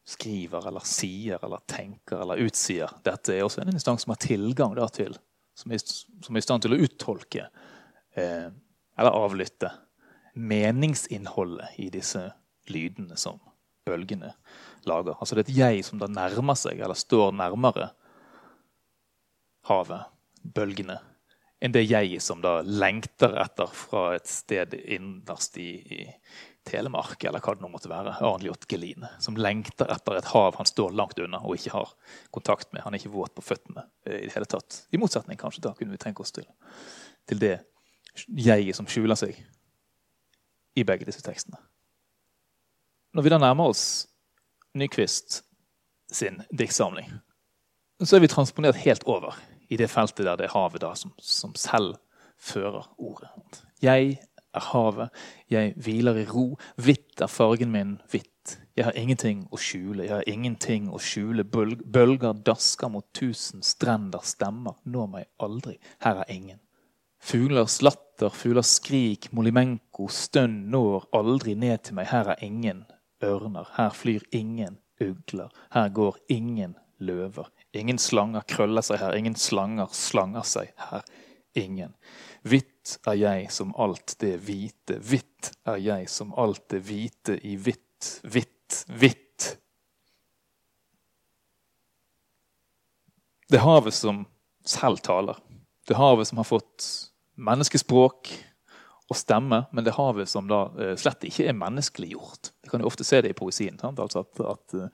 [0.09, 4.73] skriver eller sier eller tenker eller utsier dette, er også en instans som har tilgang
[4.77, 5.17] da, til
[5.59, 7.49] Som er, som er, i stand til å uttolke
[8.15, 8.47] eh,
[8.99, 9.71] eller avlytte
[10.39, 12.23] meningsinnholdet i disse
[12.69, 13.39] lydene som
[13.87, 14.33] bølgene
[14.87, 15.17] lager.
[15.17, 17.91] Altså det er et jeg som da nærmer seg, eller står nærmere
[19.69, 20.07] havet,
[20.39, 20.97] bølgene,
[21.59, 26.05] enn det jeg som da lengter etter fra et sted innerst i, i
[26.69, 28.15] Telemark, eller hva det nå måtte være.
[28.23, 31.93] Arnljot Gelin, som lengter etter et hav han står langt unna og ikke har
[32.35, 32.83] kontakt med.
[32.85, 34.83] Han er ikke våt på føttene eh, i det hele tatt.
[34.93, 36.47] I motsetning kanskje da kunne vi tenke oss til,
[37.27, 37.55] til det
[38.27, 39.37] jeget som skjuler seg
[40.79, 41.59] i begge disse tekstene.
[43.13, 43.83] Når vi da nærmer oss
[44.77, 45.41] Nyquist
[46.13, 47.09] sin diktsamling,
[48.03, 49.35] så er vi transponert helt over
[49.69, 51.97] i det feltet der det er havet da som, som selv
[52.39, 53.29] fører ordet.
[53.81, 54.19] Jeg
[54.53, 55.09] er havet,
[55.49, 56.45] jeg hviler i ro,
[56.77, 58.57] hvitt er fargen min, hvitt.
[58.77, 61.43] Jeg har ingenting å skjule, jeg har ingenting å skjule.
[61.45, 65.77] Bølger dasker mot tusen strender, stemmer når meg aldri.
[66.01, 66.61] Her er ingen.
[67.19, 72.09] Fuglers latter, fuglers skrik, molimenko, stønn når aldri ned til meg.
[72.11, 72.85] Her er ingen
[73.23, 77.49] ørner, her flyr ingen ugler, her går ingen løver.
[77.75, 81.03] Ingen slanger krøller seg her, ingen slanger slanger seg her.
[81.57, 81.93] Ingen.
[82.47, 87.55] Hvitt er jeg som alt det hvite, hvitt er jeg som alt det hvite i
[87.59, 89.49] hvitt, hvitt, hvitt.
[93.49, 94.23] Det havet som
[94.65, 95.37] selv taler.
[95.87, 97.08] Det havet som har fått
[97.39, 98.31] menneskespråk
[99.09, 102.51] og stemme, men det havet som da uh, slett ikke er menneskeliggjort.
[102.63, 103.79] Vi kan jo ofte se det i poesien.
[103.89, 104.87] Altså at, at uh,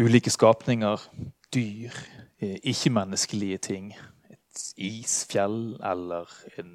[0.00, 1.04] ulike skapninger,
[1.54, 1.92] dyr,
[2.42, 3.92] uh, ikke-menneskelige ting,
[4.32, 6.74] et isfjell eller en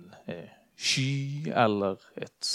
[0.80, 2.50] sky eller et,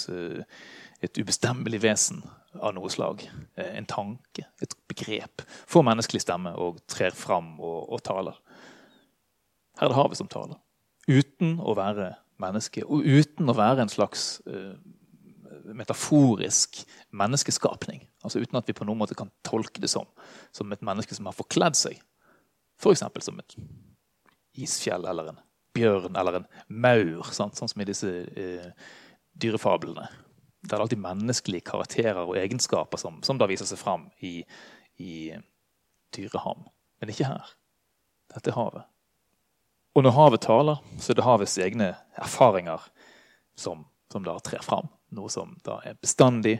[1.00, 2.22] et, ubestemmelig vesen
[2.60, 3.24] av noe slag,
[3.56, 8.36] en tanke, et begrep, får menneskelig stemme og trer fram og, og taler.
[9.80, 10.60] Her er det havet som taler
[11.08, 12.12] uten å være
[12.42, 14.74] menneske, og uten å være en slags uh,
[15.74, 16.82] metaforisk
[17.16, 18.02] menneskeskapning.
[18.24, 20.08] Altså Uten at vi på noen måte kan tolke det som,
[20.52, 22.00] som et menneske som har forkledd seg.
[22.80, 23.04] F.eks.
[23.24, 23.56] som et
[24.64, 25.40] isfjell eller en
[25.74, 27.56] bjørn eller en maur, sant?
[27.58, 28.94] sånn som i disse uh,
[29.40, 30.06] dyrefablene.
[30.64, 34.38] Det er alltid menneskelige karakterer og egenskaper som, som da viser seg fram i,
[34.96, 35.34] i
[36.16, 36.64] dyreham.
[37.02, 37.50] Men ikke her.
[38.32, 38.86] Dette er havet.
[39.94, 42.82] Og når havet taler, så er det havets egne erfaringer
[43.56, 44.90] som, som da trer fram.
[45.14, 46.58] Noe som da er bestandig,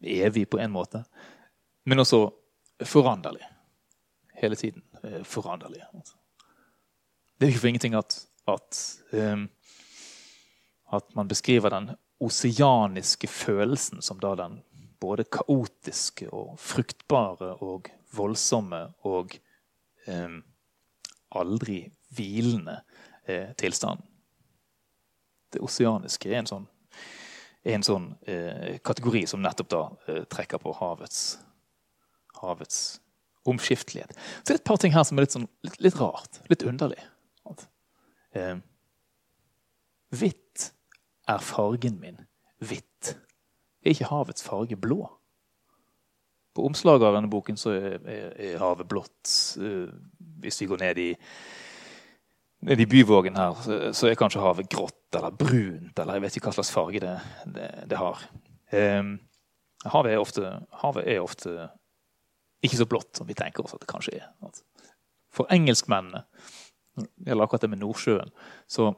[0.00, 1.02] evig på en måte,
[1.84, 2.22] men også
[2.84, 3.44] foranderlig.
[4.36, 5.82] Hele tiden eh, foranderlig.
[7.36, 8.80] Det er ikke for ingenting at, at,
[9.12, 9.46] um,
[10.92, 14.60] at man beskriver den oseaniske følelsen som da den
[15.00, 19.36] både kaotiske og fruktbare og voldsomme og
[20.08, 20.38] eh,
[21.36, 21.80] aldri
[22.16, 22.80] hvilende
[23.26, 24.02] eh, tilstand.
[25.52, 26.68] Det oseaniske er en sånn,
[27.66, 31.36] er en sånn eh, kategori som nettopp da eh, trekker på havets,
[32.42, 32.80] havets
[33.46, 34.14] omskiftelighet.
[34.16, 36.40] Så det er et par ting her som er litt, sånn, litt, litt rart.
[36.50, 37.02] Litt underlig.
[38.36, 38.56] Eh,
[40.14, 40.70] hvitt
[41.30, 42.18] er fargen min.
[42.62, 43.14] Hvitt.
[43.86, 45.06] Er ikke havets farge blå?
[46.56, 49.32] På omslaget av denne boken så er, er, er havet blått.
[49.60, 49.90] Uh,
[50.40, 51.10] hvis vi går ned i,
[52.64, 56.38] ned i byvågen her, så, så, er kanskje havet grått eller brunt, eller jeg vet
[56.38, 57.14] ikke hva slags farge det,
[57.56, 58.24] det, det har.
[58.72, 59.16] Um,
[59.84, 61.68] havet, er ofte, havet, er ofte,
[62.64, 64.30] ikke så blått som vi tenker oss at det kanskje er.
[65.36, 66.24] For engelskmennene,
[67.26, 68.32] eller akkurat det med Nordsjøen,
[68.68, 68.94] så,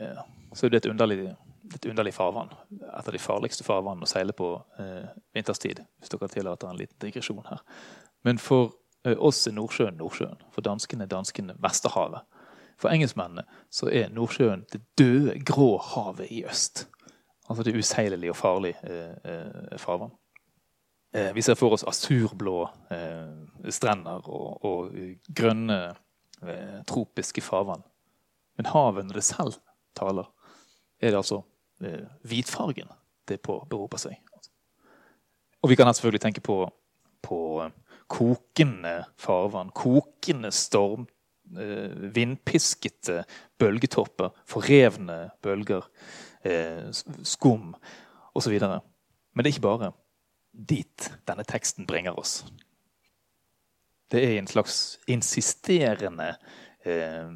[0.00, 1.32] uh, så er det et underlig
[1.72, 2.50] litt underlig farvann.
[2.80, 5.82] Et av de farligste farvannene å seile på eh, vinterstid.
[6.00, 7.62] Hvis dere tillater en liten digresjon her.
[8.26, 8.74] Men for
[9.06, 10.40] eh, oss er Nordsjøen Nordsjøen.
[10.54, 12.26] For danskene er danskene Vesterhavet.
[12.80, 16.86] For engelskmennene så er Nordsjøen det døde, grå havet i øst.
[17.50, 20.14] Altså det useilelige og farlige eh, eh, farvann.
[21.14, 22.62] Eh, vi ser for oss asurblå
[22.94, 24.94] eh, strender og, og
[25.34, 25.82] grønne
[26.88, 27.82] tropiske farvann.
[28.56, 29.58] Men havet, når det selv
[29.96, 30.30] taler,
[31.02, 31.42] er det altså
[31.80, 32.90] hvitfargen
[33.30, 34.18] det på, beroper seg.
[35.60, 36.64] Og vi kan selvfølgelig tenke på,
[37.22, 37.72] på eh,
[38.10, 41.06] kokende farvann, kokende storm,
[41.56, 43.22] eh, vindpiskete
[43.60, 45.86] bølgetopper, forrevne bølger,
[46.44, 46.88] eh,
[47.22, 47.74] skum
[48.34, 48.56] osv.
[48.56, 49.92] Men det er ikke bare
[50.52, 52.40] dit denne teksten bringer oss.
[54.10, 56.32] Det er en slags insisterende
[56.82, 57.30] eh,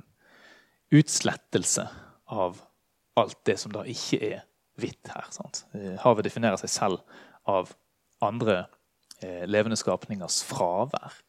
[0.90, 1.84] utslettelse
[2.26, 2.58] av
[3.20, 4.40] alt det som da ikke er
[4.80, 5.28] hvitt her.
[5.34, 5.64] Sant?
[5.76, 7.74] Eh, havet definerer seg selv av
[8.24, 8.64] andre
[9.22, 11.20] eh, levende skapningers fravær.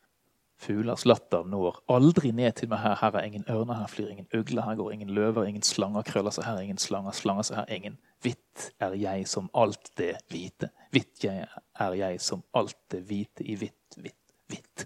[0.65, 2.95] Fuglers latter når aldri ned til meg her.
[3.01, 6.33] Her er ingen ørner, her flyr ingen ugler, her går ingen løver, ingen slanger krøller
[6.33, 10.71] seg her, ingen slanger slanger seg her, ingen Hvitt er jeg som alt det hvite.
[10.95, 14.85] Hvitt er jeg som alt det hvite i hvitt, hvitt, hvitt.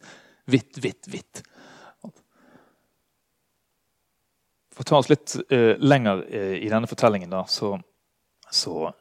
[0.50, 1.44] Hvitt, hvitt, hvitt.
[4.80, 7.74] For å ta oss litt uh, lenger uh, i denne fortellingen, da, så,
[8.48, 8.94] så,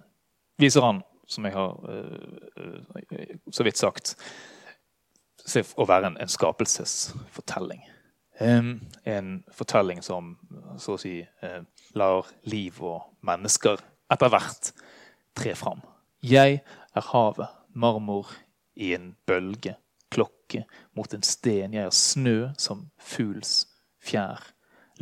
[0.58, 4.16] viser han, som jeg har uh, så vidt sagt,
[5.38, 7.84] seg å være en, en skapelsesfortelling.
[8.42, 10.34] En fortelling som
[10.78, 11.16] så å si
[11.98, 13.80] lar liv og mennesker
[14.14, 14.68] etter hvert
[15.38, 15.80] tre fram.
[16.22, 18.30] Jeg er havet, marmor
[18.78, 19.74] i en bølge,
[20.14, 20.64] klokke
[20.94, 21.74] mot en sten.
[21.74, 23.64] Jeg er snø som fugls
[24.06, 24.42] fjær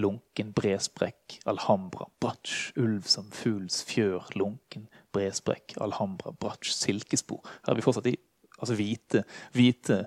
[0.00, 7.42] lunken bresprekk, alhambra, bratsj, ulv som fugls fjør, lunken bresprekk, alhambra, bratsj, silkespor.
[7.64, 8.16] Her har vi fortsatt i
[8.56, 9.24] altså hvite,
[9.56, 10.02] hvite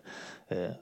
[0.54, 0.76] eh,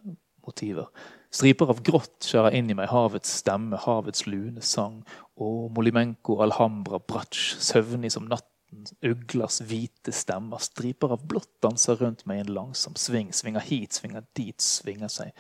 [0.48, 0.91] motiver.
[1.34, 5.02] Striper av grått skjærer inn i meg havets stemme, havets lune sang.
[5.36, 10.63] Å, Molimenko, alhambra, bratsj, søvnig som natten, uglers hvite stemmer.
[10.63, 15.12] Striper av blått danser rundt meg i en langsom sving, svinger hit, svinger dit, svinger
[15.12, 15.36] seg.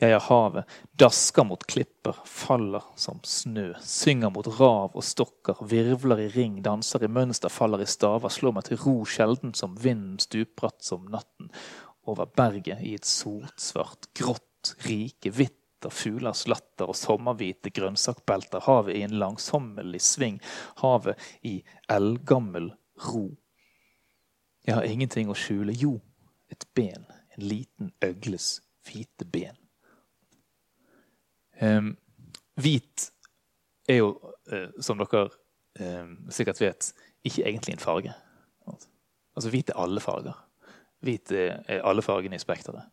[0.00, 0.64] Jeg er havet,
[0.96, 7.04] dasker mot klipper, faller som snø, synger mot rav og stokker, virvler i ring, danser
[7.04, 11.52] i mønster, faller i staver, slår meg til ro sjelden som vinden stupbratt som natten,
[12.08, 15.58] over berget i et sotsvart, grått rike, hvitt
[15.92, 20.40] fuglers latter og sommerhvite grønnsakbelter, havet i en langsommelig sving,
[20.80, 21.58] havet i
[21.92, 22.72] eldgammel
[23.06, 23.26] ro.
[24.64, 25.98] Jeg har ingenting å skjule, jo,
[26.52, 27.04] et ben,
[27.36, 28.58] en liten øgles
[28.88, 29.56] hvite ben.
[31.60, 31.96] Um,
[32.60, 33.10] hvit
[33.88, 34.12] er jo,
[34.52, 35.28] uh, som dere
[35.80, 36.92] um, sikkert vet,
[37.24, 38.14] ikke egentlig en farge.
[39.36, 40.36] Altså Hvit er alle farger.
[41.04, 42.88] Hvit er alle fargene i spekteret.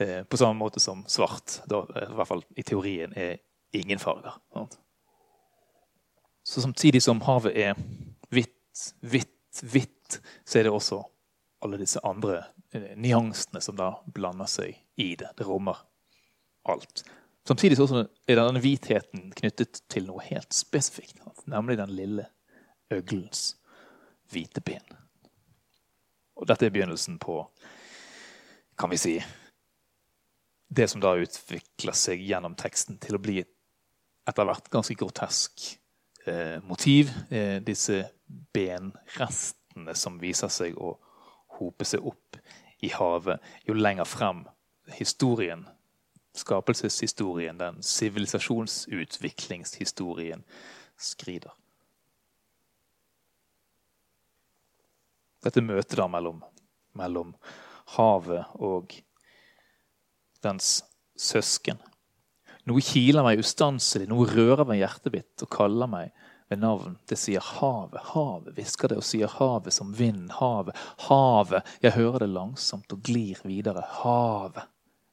[0.00, 3.36] Uh, på samme måte som svart, da, i hvert fall i teorien, er
[3.76, 4.38] ingen farger.
[6.44, 7.76] Så samtidig som havet er
[8.32, 11.02] hvitt, hvitt, hvitt, så er det også
[11.64, 12.42] alle disse andre
[12.96, 15.32] nyansene som da blander seg i det.
[15.36, 15.80] Det rommer
[16.68, 17.04] alt.
[17.48, 22.26] Samtidig er denne hvitheten knyttet til noe helt spesifikt, nemlig den lille
[22.92, 23.54] øglens
[24.28, 24.84] hvite ben.
[26.36, 27.40] Og dette er begynnelsen på,
[28.78, 29.14] kan vi si,
[30.68, 33.54] det som da utvikler seg gjennom teksten til å bli et
[34.28, 35.64] etter hvert ganske grotesk
[36.28, 37.10] eh, motiv.
[37.32, 38.02] Eh, disse
[38.54, 40.94] benrestene som viser seg å
[41.58, 42.38] hope seg opp
[42.84, 44.44] i havet jo lenger frem
[44.98, 45.64] historien
[46.38, 50.44] skapelseshistorien, den sivilisasjonsutviklingshistorien,
[50.98, 51.52] skrider.
[55.44, 56.42] Dette møtet da mellom,
[56.98, 57.34] mellom
[57.94, 59.02] havet og
[60.42, 60.82] dens
[61.18, 61.78] søsken,
[62.68, 66.10] Noe kiler meg ustanselig, noe rører ved hjertet mitt og kaller meg
[66.50, 66.98] ved navn.
[67.08, 71.64] Det sier havet, havet, hvisker det og sier havet som vind, havet, havet.
[71.84, 73.86] Jeg hører det langsomt og glir videre.
[74.02, 74.68] Havet.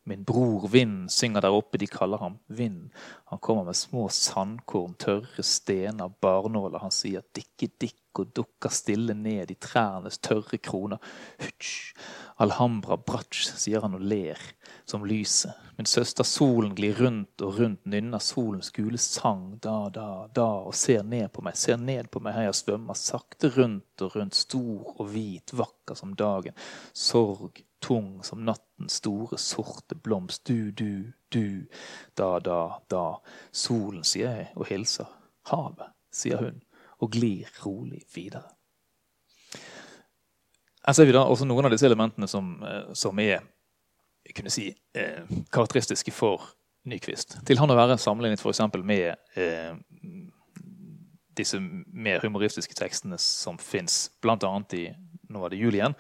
[0.06, 2.92] Min bror Vind synger der oppe, de kaller ham Vind.
[3.32, 6.78] Han kommer med små sandkorn, tørre stener, barnåler.
[6.84, 11.02] Han sier dikke, dikk og dukker stille ned i trærnes tørre kroner.
[11.42, 11.96] Hutsj,
[12.38, 14.40] Alhambra bratsj, sier han og ler
[14.86, 15.58] som lyset.
[15.76, 20.76] Min søster solen glir rundt og rundt, nynner solens gule sang da, da, da, og
[20.78, 24.38] ser ned på meg, ser ned på meg her jeg svømmer, sakte rundt og rundt,
[24.38, 26.56] stor og hvit, vakker som dagen.
[26.94, 30.46] Sorg, tung som natten, store, sorte blomst.
[30.50, 31.66] Du, du, du.
[32.18, 33.06] Da, da, da.
[33.52, 35.10] Solen, sier jeg og hilser.
[35.52, 36.62] Havet, sier hun
[37.04, 38.48] og glir rolig videre.
[40.86, 43.42] Her ser vi da også noen av disse elementene som, eh, som er
[44.26, 46.42] jeg kunne si, eh, karakteristiske for
[46.86, 47.40] Nyquist.
[47.46, 48.62] Til han å være sammenlignet f.eks.
[48.86, 49.74] med eh,
[51.38, 54.38] disse mer humoristiske tekstene som fins bl.a.
[54.74, 54.88] i
[55.30, 55.96] Nå var det jul igjen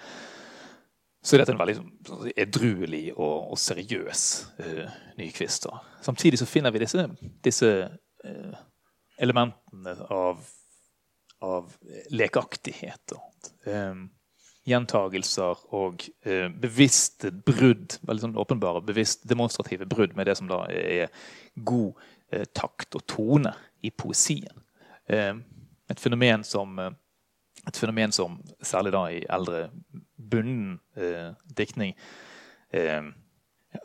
[1.25, 4.25] så er dette en veldig sånn, edruelig og, og seriøs
[4.61, 5.65] uh, Nyquist.
[6.05, 7.07] Samtidig så finner vi disse,
[7.45, 8.59] disse uh,
[9.17, 10.43] elementene av,
[11.45, 11.73] av
[12.13, 13.15] lekaktighet.
[13.65, 14.05] Um,
[14.69, 20.61] gjentagelser og uh, bevisste brudd, veldig sånn åpenbare, bevisst demonstrative brudd med det som da
[20.69, 21.09] er
[21.55, 24.61] god uh, takt og tone i poesien.
[25.09, 25.41] Um,
[25.89, 26.77] et fenomen som
[27.65, 29.67] et fenomen som særlig da i eldre
[30.31, 31.93] bunnen eh, diktning
[32.75, 33.11] eh,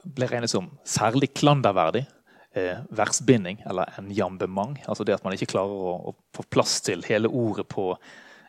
[0.05, 2.07] ble regnet som særlig klanderverdig.
[2.53, 4.79] Eh, versbinding, eller en jambement.
[4.91, 7.93] Altså det at man ikke klarer å, å få plass til hele ordet på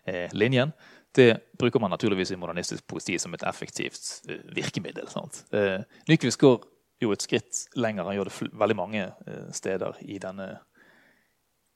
[0.09, 0.71] eh, linjen.
[1.13, 5.05] Det bruker man naturligvis i modernistisk poesi som et effektivt eh, virkemiddel.
[5.53, 6.65] Eh, Nyquist går
[7.03, 8.09] jo et skritt lenger.
[8.09, 9.05] Han gjør det veldig mange
[9.53, 10.49] steder i denne,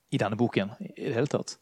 [0.10, 1.60] i denne boken i det hele tatt.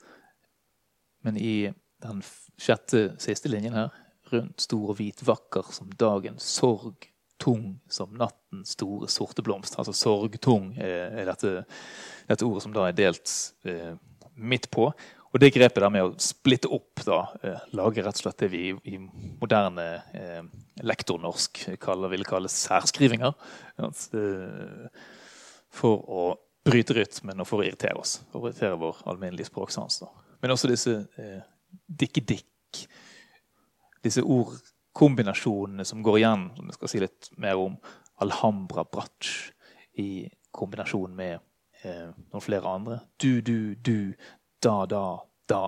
[1.27, 2.23] Men i den
[2.59, 3.91] sjette siste linjen her.
[4.33, 6.39] Rundt, stor og hvit, vakker som dagen.
[6.41, 7.09] Sorg,
[7.41, 9.75] tung som natten, store, sorte blomst.
[9.79, 11.65] Altså sorgtung er dette,
[12.29, 13.33] dette ordet som da er delt
[13.67, 13.93] eh,
[14.35, 14.89] midt på.
[15.33, 18.51] Og det grepet der med å splitte opp, da, eh, lage rett og slett det
[18.53, 18.99] vi i,
[19.41, 20.43] moderne eh,
[20.85, 23.33] lektornorsk kaller, vil kalle særskrivinger.
[23.81, 25.05] Eh,
[25.73, 26.27] for å
[26.63, 28.19] bryte rytmen og for å irritere oss.
[28.31, 30.03] For å irritere vår alminnelige språksans.
[30.43, 31.41] Men også disse eh,
[31.89, 32.85] dikke-dikk.
[34.03, 37.77] Disse ordkombinasjonene som går igjen, som jeg skal si litt mer om.
[38.23, 39.51] Alhambra Bratsj,
[39.99, 41.37] i kombinasjon med
[41.83, 42.99] eh, noen flere andre.
[43.21, 44.13] Du, du, du.
[44.63, 45.03] Da, da,
[45.49, 45.63] da.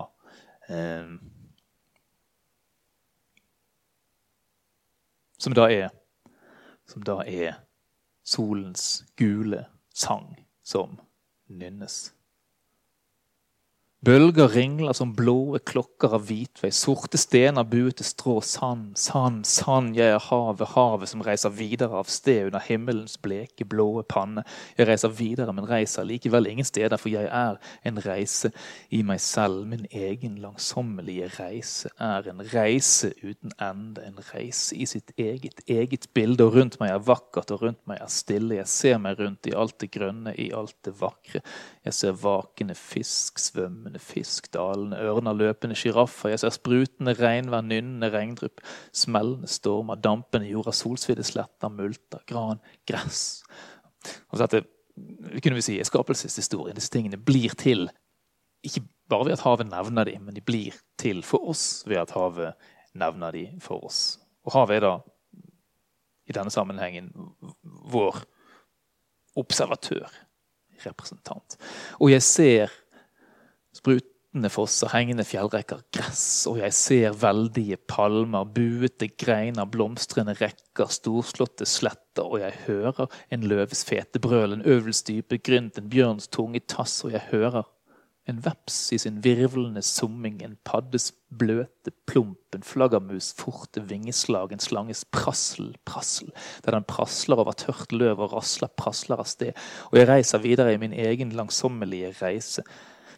[0.68, 1.14] Eh,
[5.38, 5.90] som da er
[6.86, 7.60] Som da er
[8.26, 11.00] solens gule sang som
[11.48, 12.12] nynnes.
[14.04, 19.94] Bølger ringler som blå klokker av hvitvei, sorte stener buet til strå, sand, sand, sand,
[19.96, 24.44] jeg er havet, havet som reiser videre av sted under himmelens bleke, blåe panne.
[24.76, 27.56] Jeg reiser videre, men reiser likevel ingen steder, for jeg er
[27.88, 28.50] en reise
[28.92, 29.64] i meg selv.
[29.72, 36.10] Min egen langsommelige reise er en reise uten ende, en reise i sitt eget, eget
[36.12, 38.60] bilde, og rundt meg er vakkert, og rundt meg er stille.
[38.60, 41.40] Jeg ser meg rundt i alt det grønne, i alt det vakre.
[41.88, 43.40] Jeg ser vakende fisk,
[43.86, 46.30] svømmende fisk, dalende ørner, løpende sjiraffer.
[46.30, 48.60] Jeg ser sprutende regnvær, nynnende regndrypp,
[48.92, 53.44] smellende stormer, dampende jorda, solsvidde sletter, multer, gran, gress.
[54.32, 54.66] Altså dette
[55.42, 56.74] kunne vi si, skapelseshistorien.
[56.74, 57.88] Disse tingene blir til
[58.64, 62.10] ikke bare ved at havet nevner dem, men de blir til for oss ved at
[62.10, 62.54] havet
[62.94, 64.18] nevner dem for oss.
[64.44, 64.94] Og havet er da
[66.26, 67.12] i denne sammenhengen
[67.62, 68.24] vår
[69.36, 70.08] observatør
[70.86, 71.56] representant.
[72.00, 72.72] Og jeg ser
[73.76, 81.68] sprutende fosser, hengende fjellrekker, gress, og jeg ser veldige palmer, buete greiner, blomstrende rekker, storslåtte
[81.68, 86.64] sletter, og jeg hører en løves fete brøl, en øvels dype grynt, en bjørns tunge
[86.68, 87.64] tass, og jeg hører
[88.26, 94.62] en veps i sin virvlende summing, en paddes bløte plump, en flaggermus forte vingeslag, en
[94.62, 96.32] slanges prassel, prassel,
[96.64, 99.54] der den prasler over tørt løv og rasler, prasler av sted,
[99.92, 102.66] og jeg reiser videre i min egen langsommelige reise.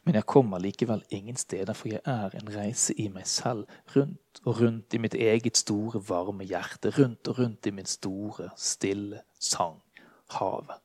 [0.09, 4.41] Men jeg kommer likevel ingen steder, for jeg er en reise i meg selv, rundt
[4.47, 9.21] og rundt i mitt eget store, varme hjerte, rundt og rundt i min store, stille
[9.37, 9.77] sang,
[10.33, 10.81] havet.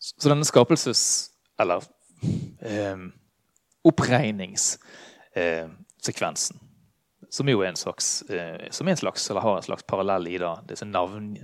[0.00, 1.28] Så denne skapelses...
[1.60, 1.84] Eller
[2.64, 2.96] eh,
[3.84, 6.56] oppregningssekvensen.
[6.56, 9.84] Eh, som jo er en slags, eh, som er en slags, eller har en slags
[9.84, 11.36] parallell i da, disse navn,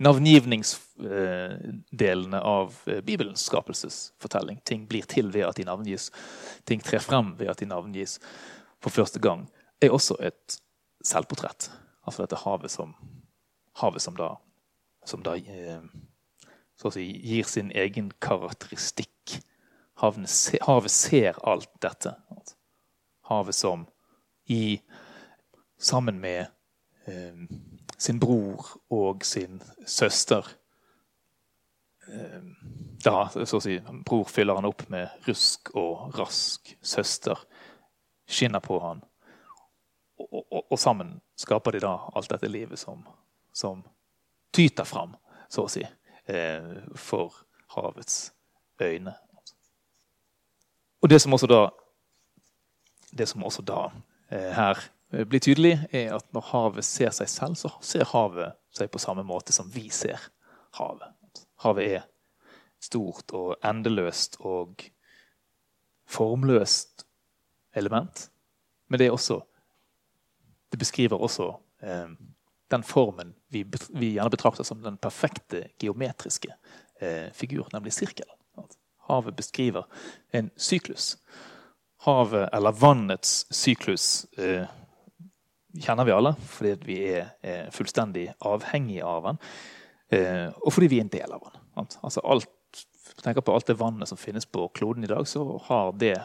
[0.00, 4.60] navngivningsdelene av eh, Bibelens skapelsesfortelling.
[4.64, 6.12] Ting blir til ved at de navngis.
[6.64, 8.20] Ting trer frem ved at de navngis
[8.80, 9.50] for første gang.
[9.80, 10.60] er også et
[11.04, 11.70] selvportrett.
[12.06, 12.94] Altså dette havet som,
[13.80, 14.34] havet som da,
[15.04, 15.80] som da eh,
[16.76, 19.40] si, gir sin egen karakteristikk.
[20.00, 22.14] Havet, havet ser alt dette.
[23.28, 23.86] Havet som
[24.48, 24.80] i
[25.78, 26.46] sammen med
[27.06, 27.36] eh,
[28.00, 30.46] sin bror og sin søster.
[32.08, 32.42] Eh,
[33.04, 33.76] da, så å si,
[34.06, 36.72] Bror fyller han opp med rusk og rask.
[36.80, 37.38] Søster
[38.30, 39.02] skinner på han.
[40.20, 43.04] Og, og, og sammen skaper de da alt dette livet som,
[43.52, 43.82] som
[44.52, 45.12] tyter fram,
[45.52, 45.84] så å si,
[46.28, 47.36] eh, for
[47.76, 48.30] havets
[48.80, 49.12] øyne.
[51.00, 51.60] Og det som også da,
[53.26, 53.82] som også da
[54.32, 58.56] eh, her Eh, blir tydelig, er at når havet ser seg selv, så ser havet
[58.74, 60.20] seg på samme måte som vi ser
[60.78, 61.44] havet.
[61.64, 62.06] Havet er
[62.80, 64.82] stort og endeløst og
[66.10, 67.04] formløst
[67.76, 68.30] element.
[68.88, 69.40] Men det også
[70.70, 72.10] Det beskriver også eh,
[72.70, 76.52] den formen vi, vi, gjerne betrakter som den perfekte geometriske
[77.00, 78.36] eh, figur, nemlig sirkelen.
[79.08, 79.82] Havet beskriver
[80.32, 81.18] en syklus.
[82.06, 84.68] Havet, eller vannets syklus, eh,
[85.78, 89.40] kjenner vi alle, fordi vi er, fullstendig avhengige av den.
[90.10, 91.62] Eh, og fordi vi er en del av den.
[92.02, 92.50] Altså alt,
[93.22, 96.16] tenker på alt det vannet som finnes på kloden i dag, så har det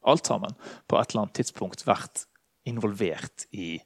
[0.00, 0.56] alt sammen
[0.88, 2.24] på et eller annet tidspunkt vært
[2.68, 3.78] involvert i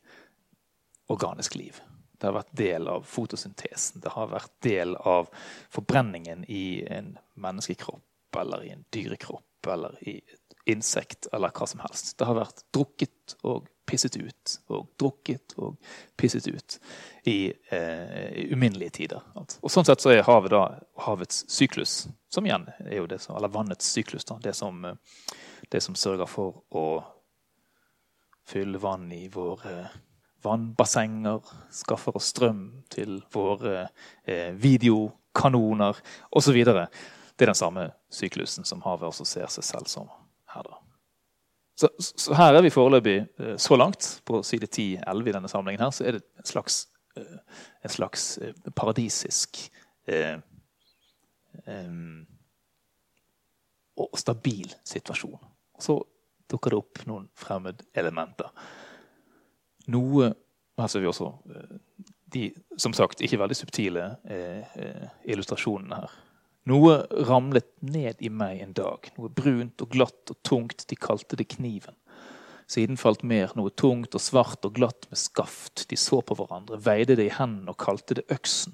[1.12, 1.80] organisk liv.
[2.18, 4.00] Det har vært del av fotosyntesen.
[4.00, 5.28] Det har vært del av
[5.74, 11.82] forbrenningen i en menneskekropp eller i en dyrekropp eller i et insekt eller hva som
[11.84, 12.14] helst.
[12.18, 15.76] Det har vært drukket og pisset ut og drukket og
[16.16, 16.78] pisset ut
[17.28, 19.24] i eh, uminnelige tider.
[19.36, 20.62] Og Sånn sett så er havet da
[21.06, 25.36] havets syklus, som igjen er jo det som, eller vannets syklus, da, det, som, eh,
[25.72, 26.86] det som sørger for å
[28.44, 29.88] fylle vann i våre
[30.44, 31.40] vannbassenger,
[31.72, 33.86] skaffer oss strøm til våre
[34.28, 36.00] eh, videokanoner
[36.36, 36.58] osv.
[36.64, 40.12] Det er den samme syklusen som havet også ser seg selv som
[40.52, 40.68] her.
[40.68, 40.93] da.
[41.74, 45.82] Så, så, her er vi foreløpig eh, så langt, på side 10-11 i denne samlingen,
[45.82, 46.84] her, så er det en slags,
[47.18, 47.38] eh,
[47.82, 49.58] en slags eh, paradisisk
[50.06, 50.36] eh,
[53.94, 55.38] og stabil situasjon.
[55.74, 55.98] Og så
[56.50, 58.50] dukker det opp noen fremmedelementer.
[59.94, 60.32] Noe
[60.74, 61.28] Her ser vi også
[62.34, 64.78] de som sagt ikke veldig subtile eh,
[65.30, 66.14] illustrasjonene her.
[66.70, 71.36] Noe ramlet ned i meg en dag, noe brunt og glatt og tungt, de kalte
[71.36, 71.96] det kniven.
[72.70, 75.84] Siden falt mer, noe tungt og svart og glatt med skaft.
[75.90, 78.72] De så på hverandre, veide det i hendene og kalte det øksen.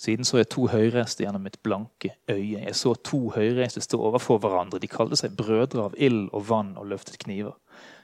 [0.00, 2.62] Siden så jeg to høyreiste gjennom mitt blanke øye.
[2.62, 4.80] Jeg så to høyreiste stå overfor hverandre.
[4.80, 7.58] De kalte seg brødre av ild og vann og løftet kniver.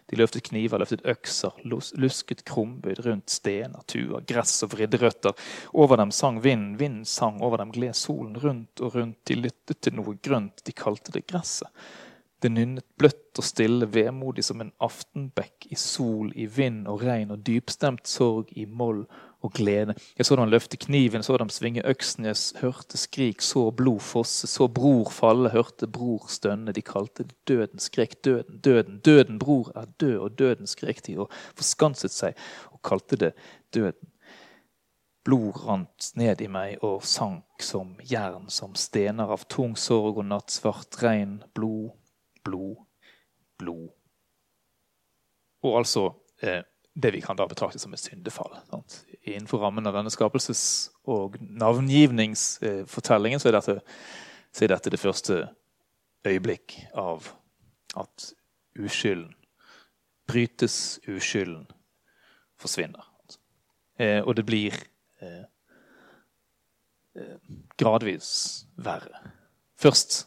[0.07, 5.35] De løftet kniver, løftet økser, lusket krumbøyd rundt stener, tuer, gress og vridde røtter.
[5.75, 9.19] Over dem sang vinden, vinden sang, over dem gled solen rundt og rundt.
[9.27, 11.73] De lyttet til noe grønt, de kalte det gresset.
[12.39, 17.33] Det nynnet bløtt og stille, vemodig som en aftenbekk i sol, i vind og regn
[17.35, 19.07] og dypstemt sorg i moll
[19.45, 19.95] og glede.
[20.19, 24.47] Jeg så dem løfte kniven, så dem svinge øksen, jeg hørte skrik, så blod fosse,
[24.47, 26.73] så bror falle, hørte bror stønne.
[26.73, 31.33] De kalte døden, skrek døden, døden, døden, bror er død, og døden skrek de, og
[31.55, 32.39] forskanset seg
[32.73, 33.33] og kalte det
[33.75, 34.13] døden.
[35.27, 40.29] Blod rant ned i meg og sank som jern, som stener av tung sorg og
[40.31, 41.41] nattsvart regn.
[41.55, 41.91] Blod,
[42.47, 42.77] blod,
[43.59, 43.89] blod.
[45.67, 46.05] Og altså
[46.47, 46.63] eh,
[46.95, 48.55] det vi kan da betrakte som et syndefall.
[48.71, 49.01] Sant?
[49.27, 53.81] Innenfor rammen av denne skapelses- og navngivningsfortellingen så er, dette,
[54.55, 55.35] så er dette det første
[56.27, 57.33] øyeblikk av
[57.99, 58.35] at
[58.79, 59.35] uskylden
[60.27, 61.67] brytes, uskylden
[62.61, 63.03] forsvinner.
[63.99, 64.75] Eh, og det blir
[65.25, 65.45] eh,
[67.17, 67.37] eh
[67.81, 69.33] gradvis verre.
[69.81, 70.27] Først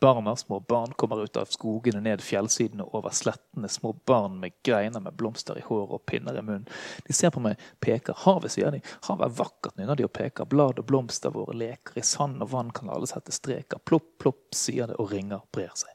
[0.00, 3.68] barna, små barn, kommer ut av skogene, ned fjellsidene, over slettene.
[3.68, 6.68] Små barn med greiner med blomster i håret og pinner i munnen.
[7.06, 8.14] De ser på meg, peker.
[8.24, 8.82] Havet, sier de.
[9.08, 10.48] Havet er vakkert, nynner de og peker.
[10.50, 11.98] Blad og blomster våre leker.
[11.98, 13.82] I sand og vann kan alle sette streker.
[13.84, 15.92] Plopp, plopp, sier det, og ringer brer seg.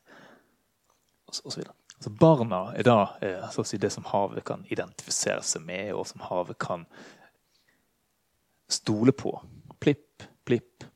[1.30, 1.78] Og så, og så videre.
[2.02, 6.24] Så barna er da eh, si, det som havet kan identifisere seg med, og som
[6.26, 6.88] havet kan
[8.72, 9.36] stole på.
[9.80, 10.88] Plipp, plipp,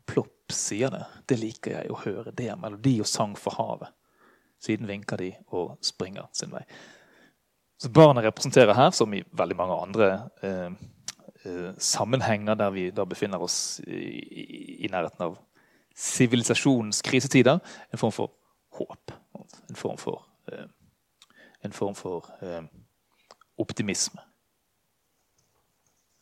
[0.46, 1.06] plopp sier det.
[1.26, 2.32] Det liker jeg å høre.
[2.32, 3.90] Det er melodi og sang for havet.
[4.60, 6.64] Siden vinker de og springer sin vei.
[7.78, 10.72] Så Barna representerer her, som i veldig mange andre eh,
[11.46, 15.38] eh, sammenhenger der vi da befinner oss i, i nærheten av
[15.96, 17.60] sivilisasjonens krisetider,
[17.92, 18.32] en form for
[18.78, 19.12] håp.
[19.70, 20.66] En form for, eh,
[21.64, 22.64] en form for eh,
[23.58, 24.22] optimisme.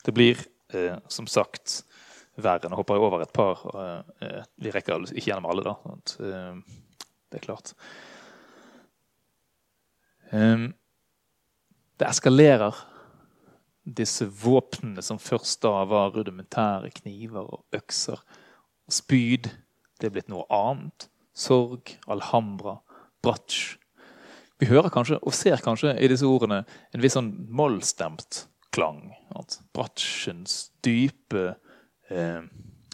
[0.05, 0.41] Det blir
[0.73, 1.83] eh, som sagt
[2.35, 2.69] verre.
[2.69, 3.61] Nå hopper jeg over et par.
[3.73, 5.75] Eh, vi rekker ikke gjennom alle, da.
[5.93, 6.79] At, eh,
[7.31, 7.73] det er klart.
[10.31, 10.73] Um,
[11.99, 12.75] det eskalerer.
[13.83, 18.21] Disse våpnene som først da var rudimentære kniver og økser
[18.87, 19.49] og spyd,
[19.99, 21.09] det er blitt noe annet.
[21.35, 22.77] Sorg, Alhambra,
[23.23, 23.75] Bratsj.
[24.61, 26.61] Vi hører kanskje, og ser kanskje i disse ordene
[26.93, 29.11] en viss sånn mollstemt klang.
[29.35, 31.57] At Bratsjens dype
[32.09, 32.41] eh,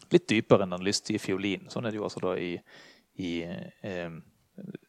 [0.10, 1.70] Litt dypere enn den lystige fiolinen.
[1.70, 2.56] Sånn er det jo altså da i,
[3.22, 4.16] i eh,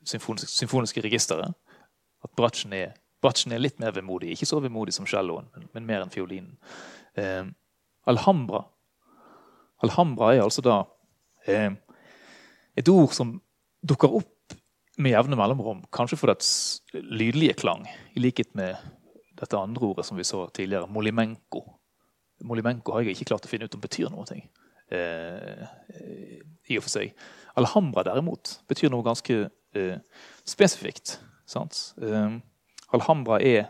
[0.08, 1.52] symfoniske, symfoniske registeret.
[2.24, 4.32] At Bratsjen er er litt mer vemodig.
[4.32, 6.56] Ikke så vemodig som celloen, men, men, mer enn fiolinen.
[7.20, 7.44] Eh,
[8.08, 8.64] Alhambra.
[9.84, 10.78] Alhambra er altså da
[11.44, 11.72] eh,
[12.76, 13.34] et ord som
[13.84, 14.56] dukker opp
[15.00, 15.84] med jevne mellomrom.
[15.92, 17.84] Kanskje for dets lydlige klang,
[18.16, 18.76] i likhet med
[19.40, 21.64] dette andre ordet som vi så tidligere, molimenko.
[22.46, 24.40] Molimenko har jeg ikke klart å finne ut om betyr noe.
[24.90, 25.64] Eh,
[26.70, 27.14] I og for seg.
[27.60, 29.98] Alhambra derimot betyr noe ganske eh,
[30.48, 31.18] spesifikt.
[31.56, 32.38] Eh,
[32.96, 33.68] Alhambra er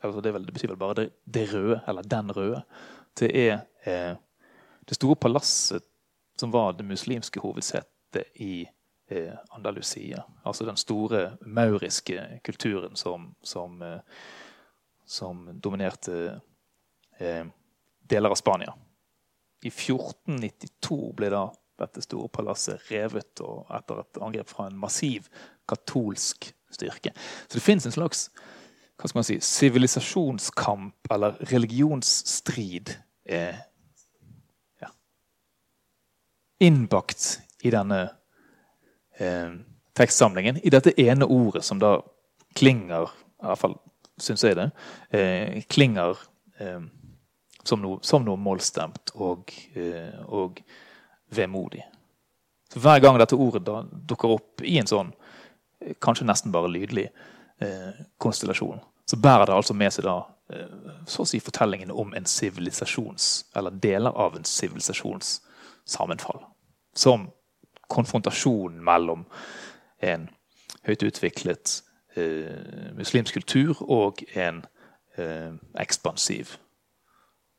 [0.00, 2.62] altså det, vel, det, betyr vel bare det, det, røde, eller den røde.
[3.18, 4.14] Det er eh,
[4.88, 5.84] det store palasset
[6.40, 8.66] som var det muslimske hovedsetet i
[9.10, 10.22] eh, Andalusia.
[10.44, 14.00] Altså den store mauriske kulturen som, som, eh,
[15.06, 16.40] som dominerte
[17.18, 17.44] eh,
[18.12, 18.74] deler av Spania.
[19.62, 21.46] I 1492 ble da
[21.82, 25.28] dette store palasset revet etter et angrep fra en massiv
[25.70, 27.12] katolsk styrke.
[27.48, 28.28] Så det fins en slags
[29.00, 32.92] hva skal man si, sivilisasjonskamp eller religionsstrid
[33.26, 33.56] eh,
[34.78, 34.90] ja,
[36.62, 38.02] innbakt i denne
[39.18, 39.56] eh,
[39.98, 40.60] tekstsamlingen.
[40.62, 41.96] I dette ene ordet som da
[42.54, 43.10] klinger,
[43.42, 43.74] i hvert fall
[44.22, 44.68] syns jeg det,
[45.16, 46.20] eh, klinger
[46.60, 46.84] eh,
[47.64, 50.62] som, noe, som, noe, målstemt og, eh, og
[51.34, 51.84] vemodig.
[52.72, 55.12] Så Hver gang dette ordet da dukker opp i en sånn,
[55.80, 57.08] eh, kanskje nesten bare lydlig,
[57.60, 60.18] eh, konstellasjon, så bærer det altså med seg da
[60.52, 60.68] eh,
[61.06, 65.40] så å si fortellingen om en sivilisasjons, eller deler av en sivilisasjons
[65.84, 66.42] sammenfall.
[66.94, 67.30] Som
[67.92, 69.26] konfrontasjon mellom
[70.02, 70.28] en
[70.86, 71.82] høyt utviklet
[72.16, 74.64] eh, muslimsk kultur og en
[75.18, 76.56] eh, ekspansiv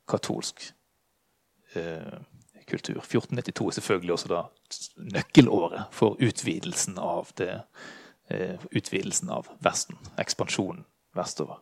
[0.10, 0.74] katolsk
[1.76, 2.20] eh,
[2.68, 3.00] kultur.
[3.02, 4.44] 1492 er selvfølgelig også da
[5.18, 7.62] nøkkelåret for utvidelsen av, det,
[8.30, 10.00] eh, utvidelsen av Vesten.
[10.18, 10.86] Ekspansjonen
[11.16, 11.62] vestover.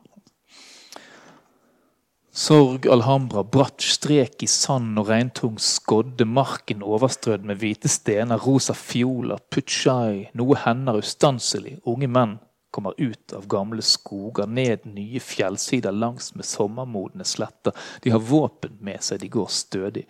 [2.31, 8.71] Sorg, Alhambra, bratt strek i sand og regntung skodde, marken overstrødd med hvite stener, rosa
[8.71, 12.37] fioler, putsjai, noe hender ustanselig, unge menn
[12.72, 17.76] kommer ut av gamle skoger, ned nye fjellsider langs med sommermodne sletter.
[18.01, 20.05] De har våpen med seg, de går stødig.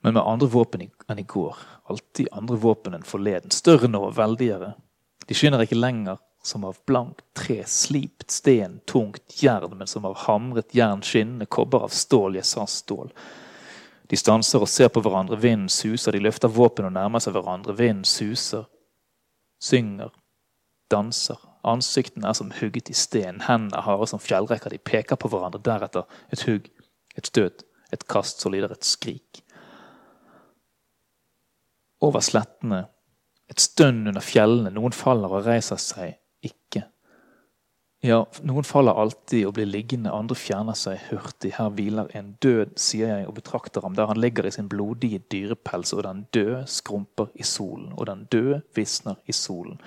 [0.00, 1.56] Men med andre våpen enn i går.
[1.92, 3.52] Alltid andre våpen enn forleden.
[3.54, 4.72] Større nå, veldigere.
[5.28, 10.16] De skinner ikke lenger som av blankt tre, slipt sten, tungt jern, men som av
[10.24, 13.12] hamret jern, skinnende kobber av stål, jeg sa stål.
[14.10, 17.76] De stanser og ser på hverandre, vinden suser, de løfter våpen og nærmer seg hverandre,
[17.78, 18.66] vinden suser,
[19.62, 20.10] synger,
[20.90, 21.38] danser.
[21.62, 26.08] Ansiktene er som hugget i sten, hendene harde som fjellrekker, de peker på hverandre, deretter
[26.34, 26.70] et hugg,
[27.14, 29.42] et støt, et kast, så lyder et skrik.
[32.02, 32.86] Over slettene
[33.52, 36.86] et stønn under fjellene, noen faller og reiser seg, ikke.
[38.02, 41.52] Ja, noen faller alltid og blir liggende, andre fjerner seg hurtig.
[41.54, 45.20] Her hviler en død, sier jeg og betrakter ham der han ligger i sin blodige
[45.30, 49.78] dyrepels, og den døde skrumper i solen, og den døde visner i solen.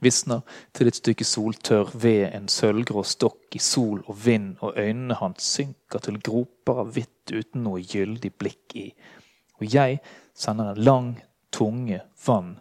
[0.00, 0.40] Visner
[0.76, 5.48] til et stykke soltørr ved en sølvgrå stokk i sol og vind, og øynene hans
[5.56, 8.86] synker til groper av hvitt uten noe gyldig blikk i.
[9.60, 10.00] Og jeg
[10.34, 11.10] sender en lang
[11.52, 12.54] tunge vann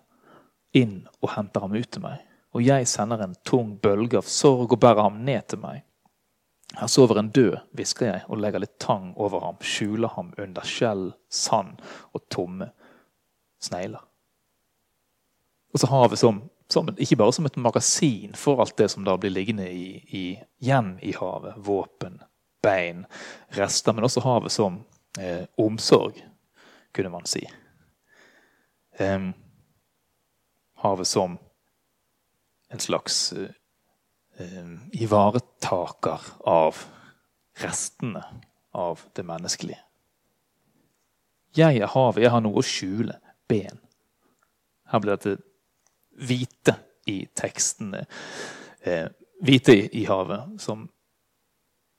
[0.76, 2.26] inn og henter ham ut til meg
[2.56, 5.84] og jeg sender en tung bølge av sorg og bærer ham ned til meg.
[6.78, 10.66] Her sover en død, hvisker jeg og legger litt tang over ham, skjuler ham under
[10.66, 11.82] skjell, sand
[12.14, 12.70] og tomme
[13.62, 14.02] snegler.
[15.74, 19.16] Og så havet som, som, ikke bare som et magasin for alt det som da
[19.18, 20.26] blir liggende i, i,
[20.62, 21.58] igjen i havet.
[21.66, 22.20] Våpen,
[22.62, 23.06] bein,
[23.58, 23.94] rester.
[23.94, 24.84] Men også havet som
[25.20, 26.22] eh, omsorg,
[26.94, 27.42] kunne man si.
[29.00, 29.32] Um,
[30.84, 31.38] havet som
[32.70, 36.84] en slags uh, ivaretaker av
[37.64, 38.24] restene
[38.76, 39.82] av det menneskelige.
[41.58, 43.18] Jeg er havet, jeg har noe å skjule.
[43.50, 43.80] Ben.
[44.92, 45.49] Her blir dette
[46.20, 46.76] hvite
[47.10, 48.06] i tekstene.
[48.82, 49.08] Eh,
[49.44, 50.88] hvite i, i havet, som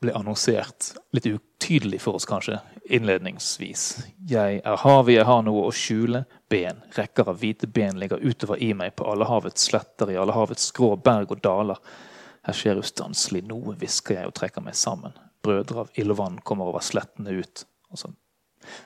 [0.01, 2.59] ble annonsert litt utydelig for oss, kanskje,
[2.89, 3.87] innledningsvis.
[4.31, 6.25] Jeg er havet, jeg har noe å skjule.
[6.51, 6.81] Ben.
[6.97, 10.71] Rekker av hvite ben ligger utover i meg på alle havets sletter, i alle havets
[10.73, 11.83] skrå berg og daler.
[12.49, 15.15] Her skjer ustanselig noe, hvisker jeg og trekker meg sammen.
[15.45, 17.65] Brødre av ild og vann kommer over slettene ut.
[17.93, 18.11] Altså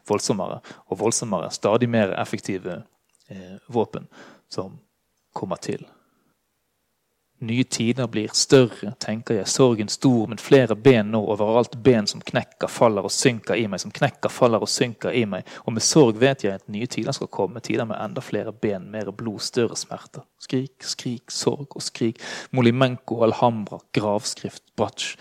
[0.07, 2.83] voldsommere og voldsommere, stadig mer effektive
[3.29, 4.07] eh, våpen
[4.49, 4.77] som
[5.37, 5.85] kommer til.
[7.45, 11.75] Nye tider blir større, tenker jeg, sorgen stor, men flere ben nå overalt.
[11.83, 15.49] Ben som knekker, faller og synker i meg, som knekker, faller og synker i meg.
[15.67, 18.87] Og med sorg vet jeg at nye tider skal komme, tider med enda flere ben,
[18.93, 20.25] mer blod, større smerter.
[20.41, 22.23] Skrik, skrik, sorg og skrik.
[22.55, 25.19] Molimenko, Alhambra, gravskrift, bratsj.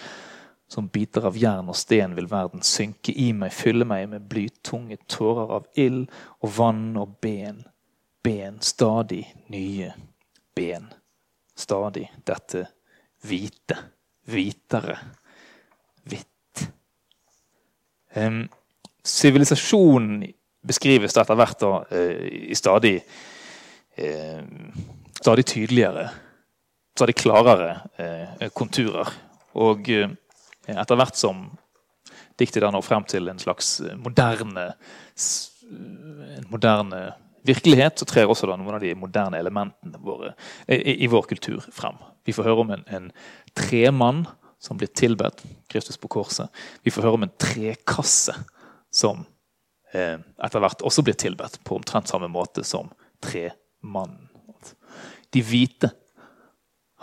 [0.72, 5.02] Som biter av jern og sten vil verden synke i meg, fylle meg med blytunge
[5.12, 6.08] tårer av ild
[6.40, 7.66] og vann og ben.
[8.24, 9.94] Ben, stadig nye
[10.56, 10.86] ben
[11.56, 12.68] stadig dette
[13.22, 13.78] hvite.
[14.26, 14.98] Hvitere.
[16.04, 16.64] Hvitt.
[19.04, 20.30] Sivilisasjonen um,
[20.64, 22.94] beskrives etter hvert da, uh, i stadig
[24.00, 24.46] uh,
[25.20, 26.08] stadig tydeligere,
[26.96, 29.12] stadig klarere uh, konturer.
[29.60, 31.44] Og etter hvert som
[32.40, 34.72] diktet da når frem til en slags moderne,
[35.68, 37.04] en moderne
[37.48, 40.34] virkelighet så trer også noen av de moderne elementene våre,
[40.68, 42.00] i, i, vår kultur frem.
[42.26, 43.10] Vi får høre om en, en
[43.58, 44.24] tremann
[44.64, 46.52] som blir tilbedt, Kristus på korset.
[46.84, 48.36] Vi får høre om en trekasse
[48.94, 49.26] som
[49.92, 52.92] eh, etter hvert også blir tilbedt på omtrent samme måte som
[53.24, 54.30] tremannen.
[55.34, 55.90] De hvite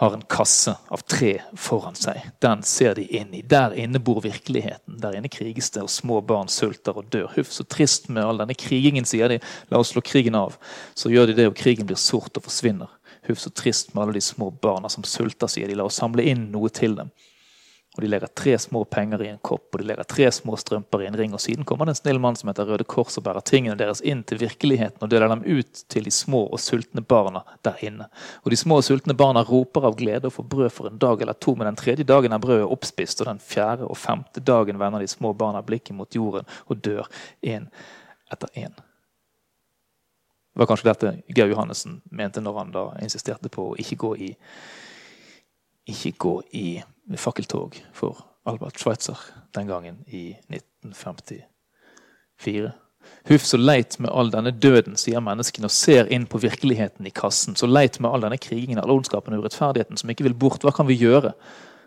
[0.00, 2.22] har en kasse av tre foran seg.
[2.40, 3.42] Den ser de inn i.
[3.44, 4.96] Der inne bor virkeligheten.
[5.02, 7.26] Der inne kriges det, og små barn sulter og dør.
[7.34, 9.36] Huff, så trist med all denne krigingen, sier de.
[9.68, 10.56] La oss slå krigen av.
[10.96, 12.88] Så gjør de det, og krigen blir sort og forsvinner.
[13.28, 15.76] Huff, så trist med alle de små barna som sulter, sier de.
[15.76, 17.12] La oss samle inn noe til dem.
[17.96, 21.02] Og de legger tre små penger i en kopp, og de legger tre små strømper
[21.02, 21.32] i en ring.
[21.34, 23.98] Og siden kommer det en snill mann som heter Røde Kors og bærer tingene deres
[24.06, 28.06] inn til virkeligheten og deler dem ut til de små og sultne barna der inne.
[28.44, 31.24] Og de små og sultne barna roper av glede og får brød for en dag
[31.24, 34.78] eller to, men den tredje dagen er brødet oppspist, og den fjerde og femte dagen
[34.78, 37.10] vender de små barna blikket mot jorden og dør
[37.42, 37.66] én
[38.30, 38.78] etter én.
[40.50, 44.14] Det var kanskje dette Geir Johannessen mente når han da insisterte på å ikke gå
[44.30, 44.30] i,
[45.90, 46.66] ikke gå i
[47.18, 49.18] fakkeltog for Albert Schweitzer
[49.54, 51.42] den gangen i 1954.
[53.28, 57.12] Huff, så leit med all denne døden, sier menneskene, og ser inn på virkeligheten i
[57.14, 57.56] kassen.
[57.56, 60.64] Så leit med all denne krigingen, all ondskapen og urettferdigheten som ikke vil bort.
[60.64, 61.32] Hva kan vi gjøre?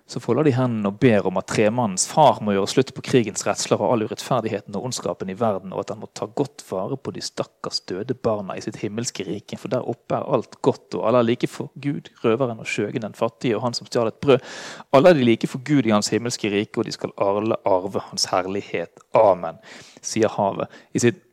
[0.08, 3.46] Så folder de hendene og ber om at tremannens far må gjøre slutt på krigens
[3.48, 6.98] redsler og all urettferdigheten og ondskapen i verden, og at han må ta godt vare
[7.00, 10.98] på de stakkars døde barna i sitt himmelske rike, for der oppe er alt godt,
[11.00, 14.12] og alle er like for Gud, røveren og skjøgen, den fattige og han som stjal
[14.12, 14.44] et brød.
[14.92, 18.04] Alle er de like for Gud i hans himmelske rike, og de skal alle arve
[18.10, 19.08] hans herlighet.
[19.16, 19.64] Amen,
[20.04, 21.24] sier havet i sitt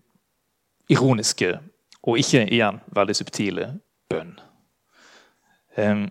[0.90, 1.56] ironiske
[2.06, 3.66] og ikke igjen veldig subtile
[4.10, 4.32] bønn.
[5.76, 6.08] Um,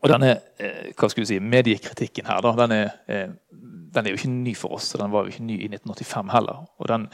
[0.00, 4.12] og denne eh, hva skal vi si, mediekritikken her, da, den er, eh, den er,
[4.12, 4.92] jo ikke ny for oss.
[4.96, 6.64] Den var jo ikke ny i 1985 heller.
[6.80, 7.06] Og den,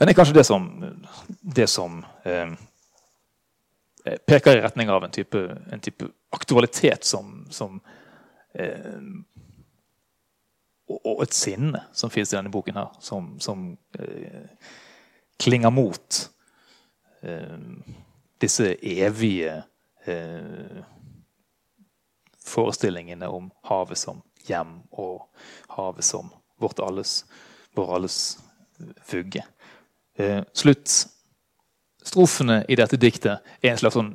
[0.00, 0.66] den er kanskje det som,
[1.56, 2.56] det som eh,
[4.04, 7.78] eh, peker i retning av en type, en type aktualitet som, som
[8.58, 8.98] eh,
[10.90, 14.46] og, et sinne som finnes i denne boken her, som, som eh,
[15.40, 16.26] klinger mot
[18.40, 19.58] disse evige
[20.08, 20.78] eh,
[22.50, 25.28] forestillingene om havet som hjem og
[25.76, 26.30] havet som
[26.60, 27.24] vårt alles,
[27.76, 28.18] vår alles
[29.10, 29.44] vugge.
[30.16, 34.14] Eh, Sluttstrofene i dette diktet er en slags sånn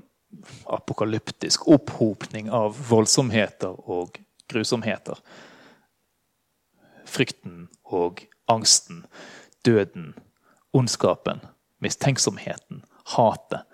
[0.75, 4.19] apokalyptisk opphopning av voldsomheter og
[4.51, 5.19] grusomheter.
[7.05, 9.05] Frykten og angsten,
[9.65, 10.13] døden,
[10.75, 11.41] ondskapen,
[11.81, 12.83] mistenksomheten,
[13.15, 13.65] hatet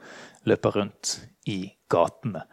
[0.47, 1.17] løper rundt
[1.49, 2.45] i gatene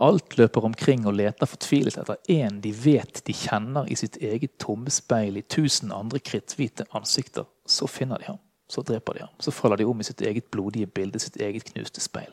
[0.00, 4.54] Alt løper omkring og leter fortvilet etter én de vet de kjenner i sitt eget
[4.62, 7.44] tomme speil i tusen andre kritthvite ansikter.
[7.68, 8.38] Så finner de ham.
[8.70, 9.34] Så dreper de ham.
[9.38, 12.32] Så faller de om i sitt eget blodige bilde, sitt eget knuste speil.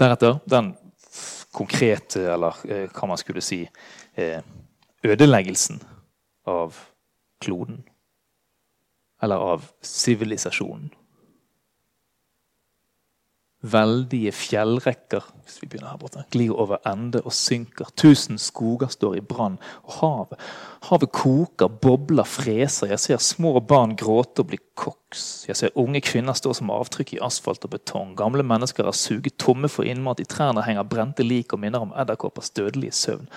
[0.00, 0.72] Deretter den
[1.52, 3.66] konkrete, eller eh, hva man skulle si,
[4.14, 4.40] eh,
[5.04, 5.82] ødeleggelsen
[6.48, 6.78] av
[7.42, 7.82] kloden.
[9.22, 10.88] Eller av sivilisasjonen.
[13.62, 17.92] Veldige fjellrekker hvis vi begynner her borte, glir over ende og synker.
[17.98, 19.60] Tusen skoger står i brann.
[19.86, 20.42] Og havet
[20.88, 22.90] havet koker, bobler, freser.
[22.90, 25.44] Jeg ser små barn gråte og bli koks.
[25.46, 28.16] Jeg ser unge kvinner stå som avtrykk i asfalt og betong.
[28.18, 30.22] Gamle mennesker er suget tomme for innmat.
[30.22, 33.30] I trærne henger brente lik og minner om edderkoppers dødelige søvn.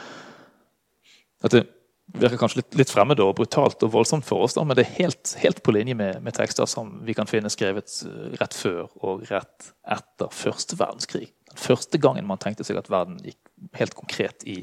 [1.45, 1.67] Dette
[2.13, 4.97] virker kanskje litt, litt fremmed og brutalt og voldsomt for oss, da, men det er
[4.99, 8.85] helt, helt på linje med, med, tekster som vi kan finne skrevet eh, rett før
[9.01, 11.29] og rett etter første verdenskrig.
[11.51, 13.39] Den første gangen man tenkte seg at verden gikk
[13.79, 14.61] helt konkret i,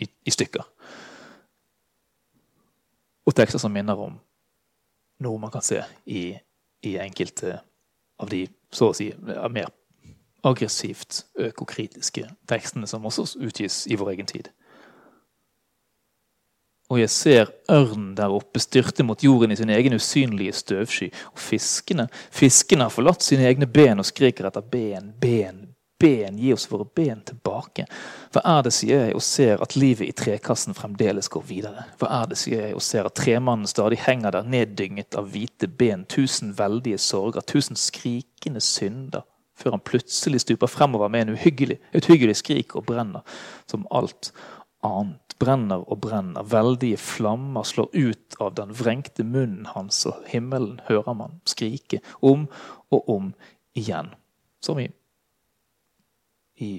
[0.00, 0.66] i, i stykker.
[3.28, 4.18] Og tekster som minner om
[5.20, 6.32] noe man kan se i,
[6.82, 7.60] i enkelte
[8.20, 9.70] av de så å si mer
[10.46, 14.48] aggressivt økokritiske tekstene som også utgis i vår egen tid.
[16.90, 21.10] Og jeg ser ørnen der oppe styrte mot jorden i sin egen usynlige støvsky.
[21.30, 25.62] Og fiskene fiskene har forlatt sine egne ben og skriker etter ben, ben,
[26.00, 26.38] ben.
[26.40, 27.86] Gi oss våre ben tilbake.
[28.34, 31.86] Hva er det, sier jeg, og ser at livet i trekassen fremdeles går videre?
[32.02, 35.70] Hva er det, sier jeg, og ser at tremannen stadig henger der neddynget av hvite
[35.70, 41.78] ben, tusen veldige sorger, tusen skrikende synder, før han plutselig stuper fremover med en uhyggelig,
[41.94, 43.22] uhyggelig skrik og brenner
[43.70, 44.32] som alt
[44.82, 46.44] annet brenner og brenner.
[46.46, 52.46] Veldige flammer slår ut av den vrengte munnen hans, og himmelen hører man skrike om
[52.90, 53.32] og om
[53.76, 54.12] igjen.
[54.60, 54.88] Som i,
[56.60, 56.72] i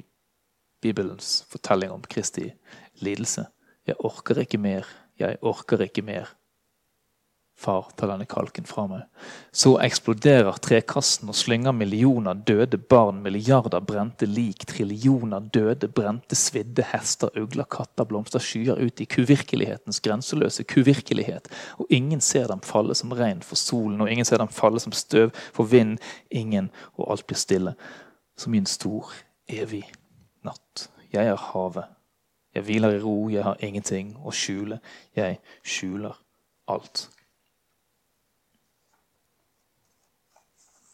[0.81, 2.51] Bibelens fortelling om Kristi
[3.01, 3.47] lidelse.
[3.87, 4.85] Jeg orker ikke mer,
[5.19, 6.29] jeg orker ikke mer.
[7.61, 9.01] Far, ta denne kalken fra meg.
[9.53, 16.87] Så eksploderer trekassen og slynger millioner døde barn, milliarder brente lik, trillioner døde, brente, svidde
[16.89, 21.51] hester, ugler, katter, blomster, skyer ut i kuvirkelighetens grenseløse kuvirkelighet.
[21.77, 24.97] Og ingen ser dem falle som regn for solen, og ingen ser dem falle som
[24.97, 25.99] støv for vind.
[26.33, 27.77] Ingen, og alt blir stille.
[28.41, 29.13] Som i en stor,
[29.45, 29.85] evig
[30.41, 30.89] natt.
[31.13, 31.93] Jeg er havet.
[32.57, 34.81] Jeg hviler i ro, jeg har ingenting å skjule.
[35.13, 36.17] Jeg skjuler
[36.65, 37.11] alt.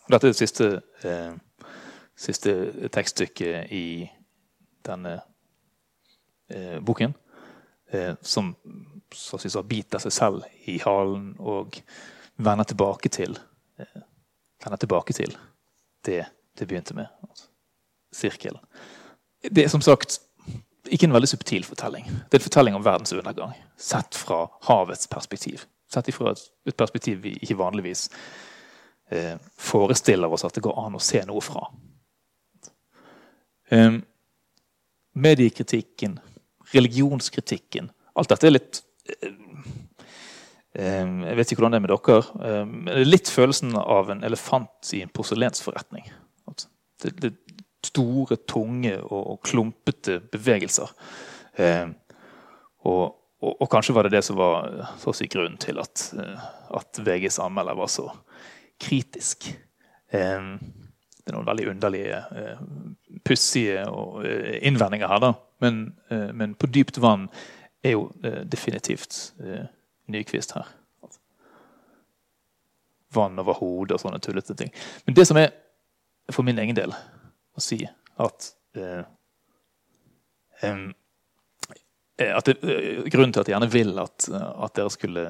[0.07, 0.67] Dette er det siste,
[1.03, 1.33] eh,
[2.15, 2.53] siste
[2.93, 3.87] tekststykket i
[4.87, 5.17] denne
[6.49, 7.13] eh, boken.
[7.91, 8.55] Eh, som
[9.13, 11.77] så å si så biter seg selv i halen og
[12.43, 13.37] vender tilbake til
[13.79, 14.01] eh,
[14.63, 15.37] vender tilbake til
[16.07, 16.25] det
[16.57, 17.05] det begynte med.
[17.29, 17.45] Altså,
[18.11, 18.63] sirkelen.
[19.41, 20.19] Det er som sagt
[20.89, 22.07] ikke en veldig subtil fortelling.
[22.07, 23.53] Det er en fortelling om verdens undergang.
[23.77, 25.67] Sett fra havets perspektiv.
[25.93, 28.07] Sett fra et, perspektiv vi ikke vanligvis
[29.55, 31.61] forestiller oss at det går an å se noe fra.
[33.69, 33.93] Eh,
[35.11, 36.19] mediekritikken,
[36.71, 38.79] religionskritikken Alt dette er litt
[39.11, 39.33] eh,
[40.79, 42.21] eh, Jeg vet ikke hvordan det er med dere.
[42.47, 46.07] Eh, men litt følelsen av en elefant i en porselensforretning.
[47.03, 47.33] Det, det
[47.85, 50.89] store, tunge og, klumpete bevegelser.
[51.61, 51.91] Eh,
[52.87, 53.03] og,
[53.43, 56.07] og, og, kanskje var det det som var så å si, grunnen til at,
[56.73, 58.07] at VGs anmelder var så
[58.82, 59.49] kritisk.
[61.28, 62.59] Det er noen veldig underlige, eh,
[63.28, 65.34] pussige eh, innvendinger her, da.
[65.59, 67.25] Men, eh, men, på dypt vann
[67.84, 68.05] er jo
[68.47, 69.34] definitivt
[70.07, 70.69] Nyquist her.
[73.13, 74.71] Vann over hodet og sånne tullete ting.
[75.05, 75.51] Men det som er
[76.32, 77.82] for min egen del å si
[78.17, 78.53] at
[82.17, 82.55] at det,
[83.11, 85.25] Grunnen til at jeg gjerne vil at, at dere skulle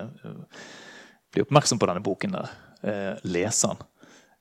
[1.34, 3.82] bli oppmerksom på denne boken, der, eh, leseren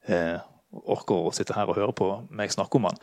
[0.09, 0.37] eh,
[0.76, 3.01] orker å sitte her og høre på meg snakke om han,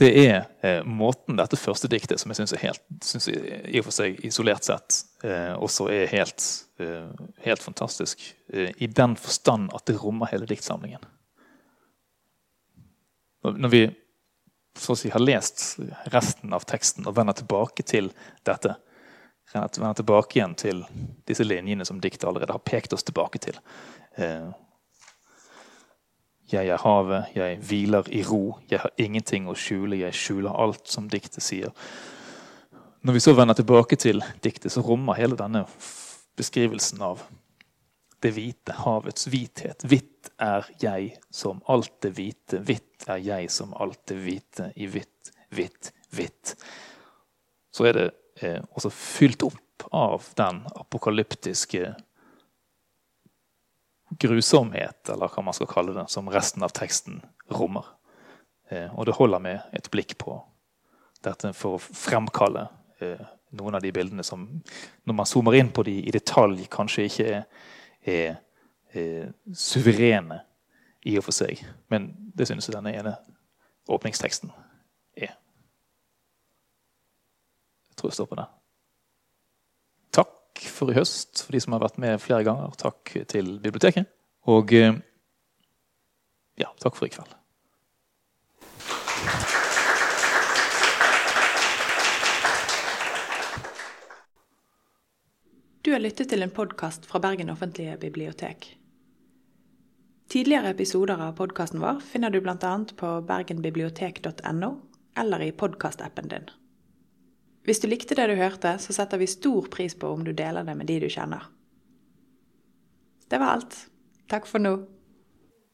[0.00, 4.64] det er eh, måten dette første diktet, som jeg syns i og for seg isolert
[4.64, 6.44] sett eh, også er helt,
[6.80, 7.10] eh,
[7.44, 11.04] helt fantastisk, eh, i den forstand at det rommer hele diktsamlingen.
[13.44, 13.82] Når vi
[14.76, 15.80] så å si, har lest
[16.14, 18.08] resten av teksten og vender tilbake til
[18.46, 18.76] dette,
[19.54, 20.84] vender tilbake igjen til
[21.26, 23.58] disse linjene som diktet allerede har pekt oss tilbake til,
[24.18, 24.50] Eh,
[26.50, 30.88] jeg er havet, jeg hviler i ro, jeg har ingenting å skjule, jeg skjuler alt,
[30.90, 31.70] som diktet sier.
[33.06, 35.62] Når vi så vender tilbake til diktet, så rommer hele denne
[36.36, 37.22] beskrivelsen av
[38.20, 39.86] det hvite, havets hvithet.
[39.88, 44.90] Hvitt er jeg som alt det hvite, hvitt er jeg som alt det hvite, i
[44.90, 46.56] hvitt, hvitt, hvitt.
[47.70, 48.08] Så er det
[48.42, 51.94] eh, også fylt opp av den apokalyptiske
[54.20, 57.20] grusomhet, eller hva man skal kalle det, som resten av teksten
[57.54, 57.86] rommer.
[58.70, 60.36] Eh, og det holder med et blikk på
[61.24, 62.66] dette for å fremkalle
[63.00, 63.22] eh,
[63.58, 64.46] noen av de bildene som,
[65.04, 67.66] når man zoomer inn på de i detalj, kanskje ikke er,
[68.06, 68.38] er,
[68.94, 70.42] er suverene
[71.06, 71.62] i og for seg.
[71.90, 73.16] Men det synes jeg denne ene
[73.90, 74.52] åpningsteksten
[75.18, 75.34] er.
[78.00, 78.46] Tror jeg står på det.
[80.16, 82.72] Takk for i høst, for de som har vært med flere ganger.
[82.80, 84.08] Takk til biblioteket.
[84.48, 84.96] Og eh,
[86.56, 87.36] ja, takk for i kveld.
[95.80, 98.76] Du har lyttet til en podkast fra Bergen offentlige bibliotek.
[100.30, 102.72] Tidligere episoder av podkasten vår finner du bl.a.
[102.96, 104.70] på bergenbibliotek.no
[105.18, 106.50] eller i podkastappen din.
[107.66, 110.64] Hvis du likte det du hørte, så setter vi stor pris på om du deler
[110.64, 111.44] det med de du kjenner.
[113.30, 113.76] Det var alt.
[114.30, 114.74] Takk for nå.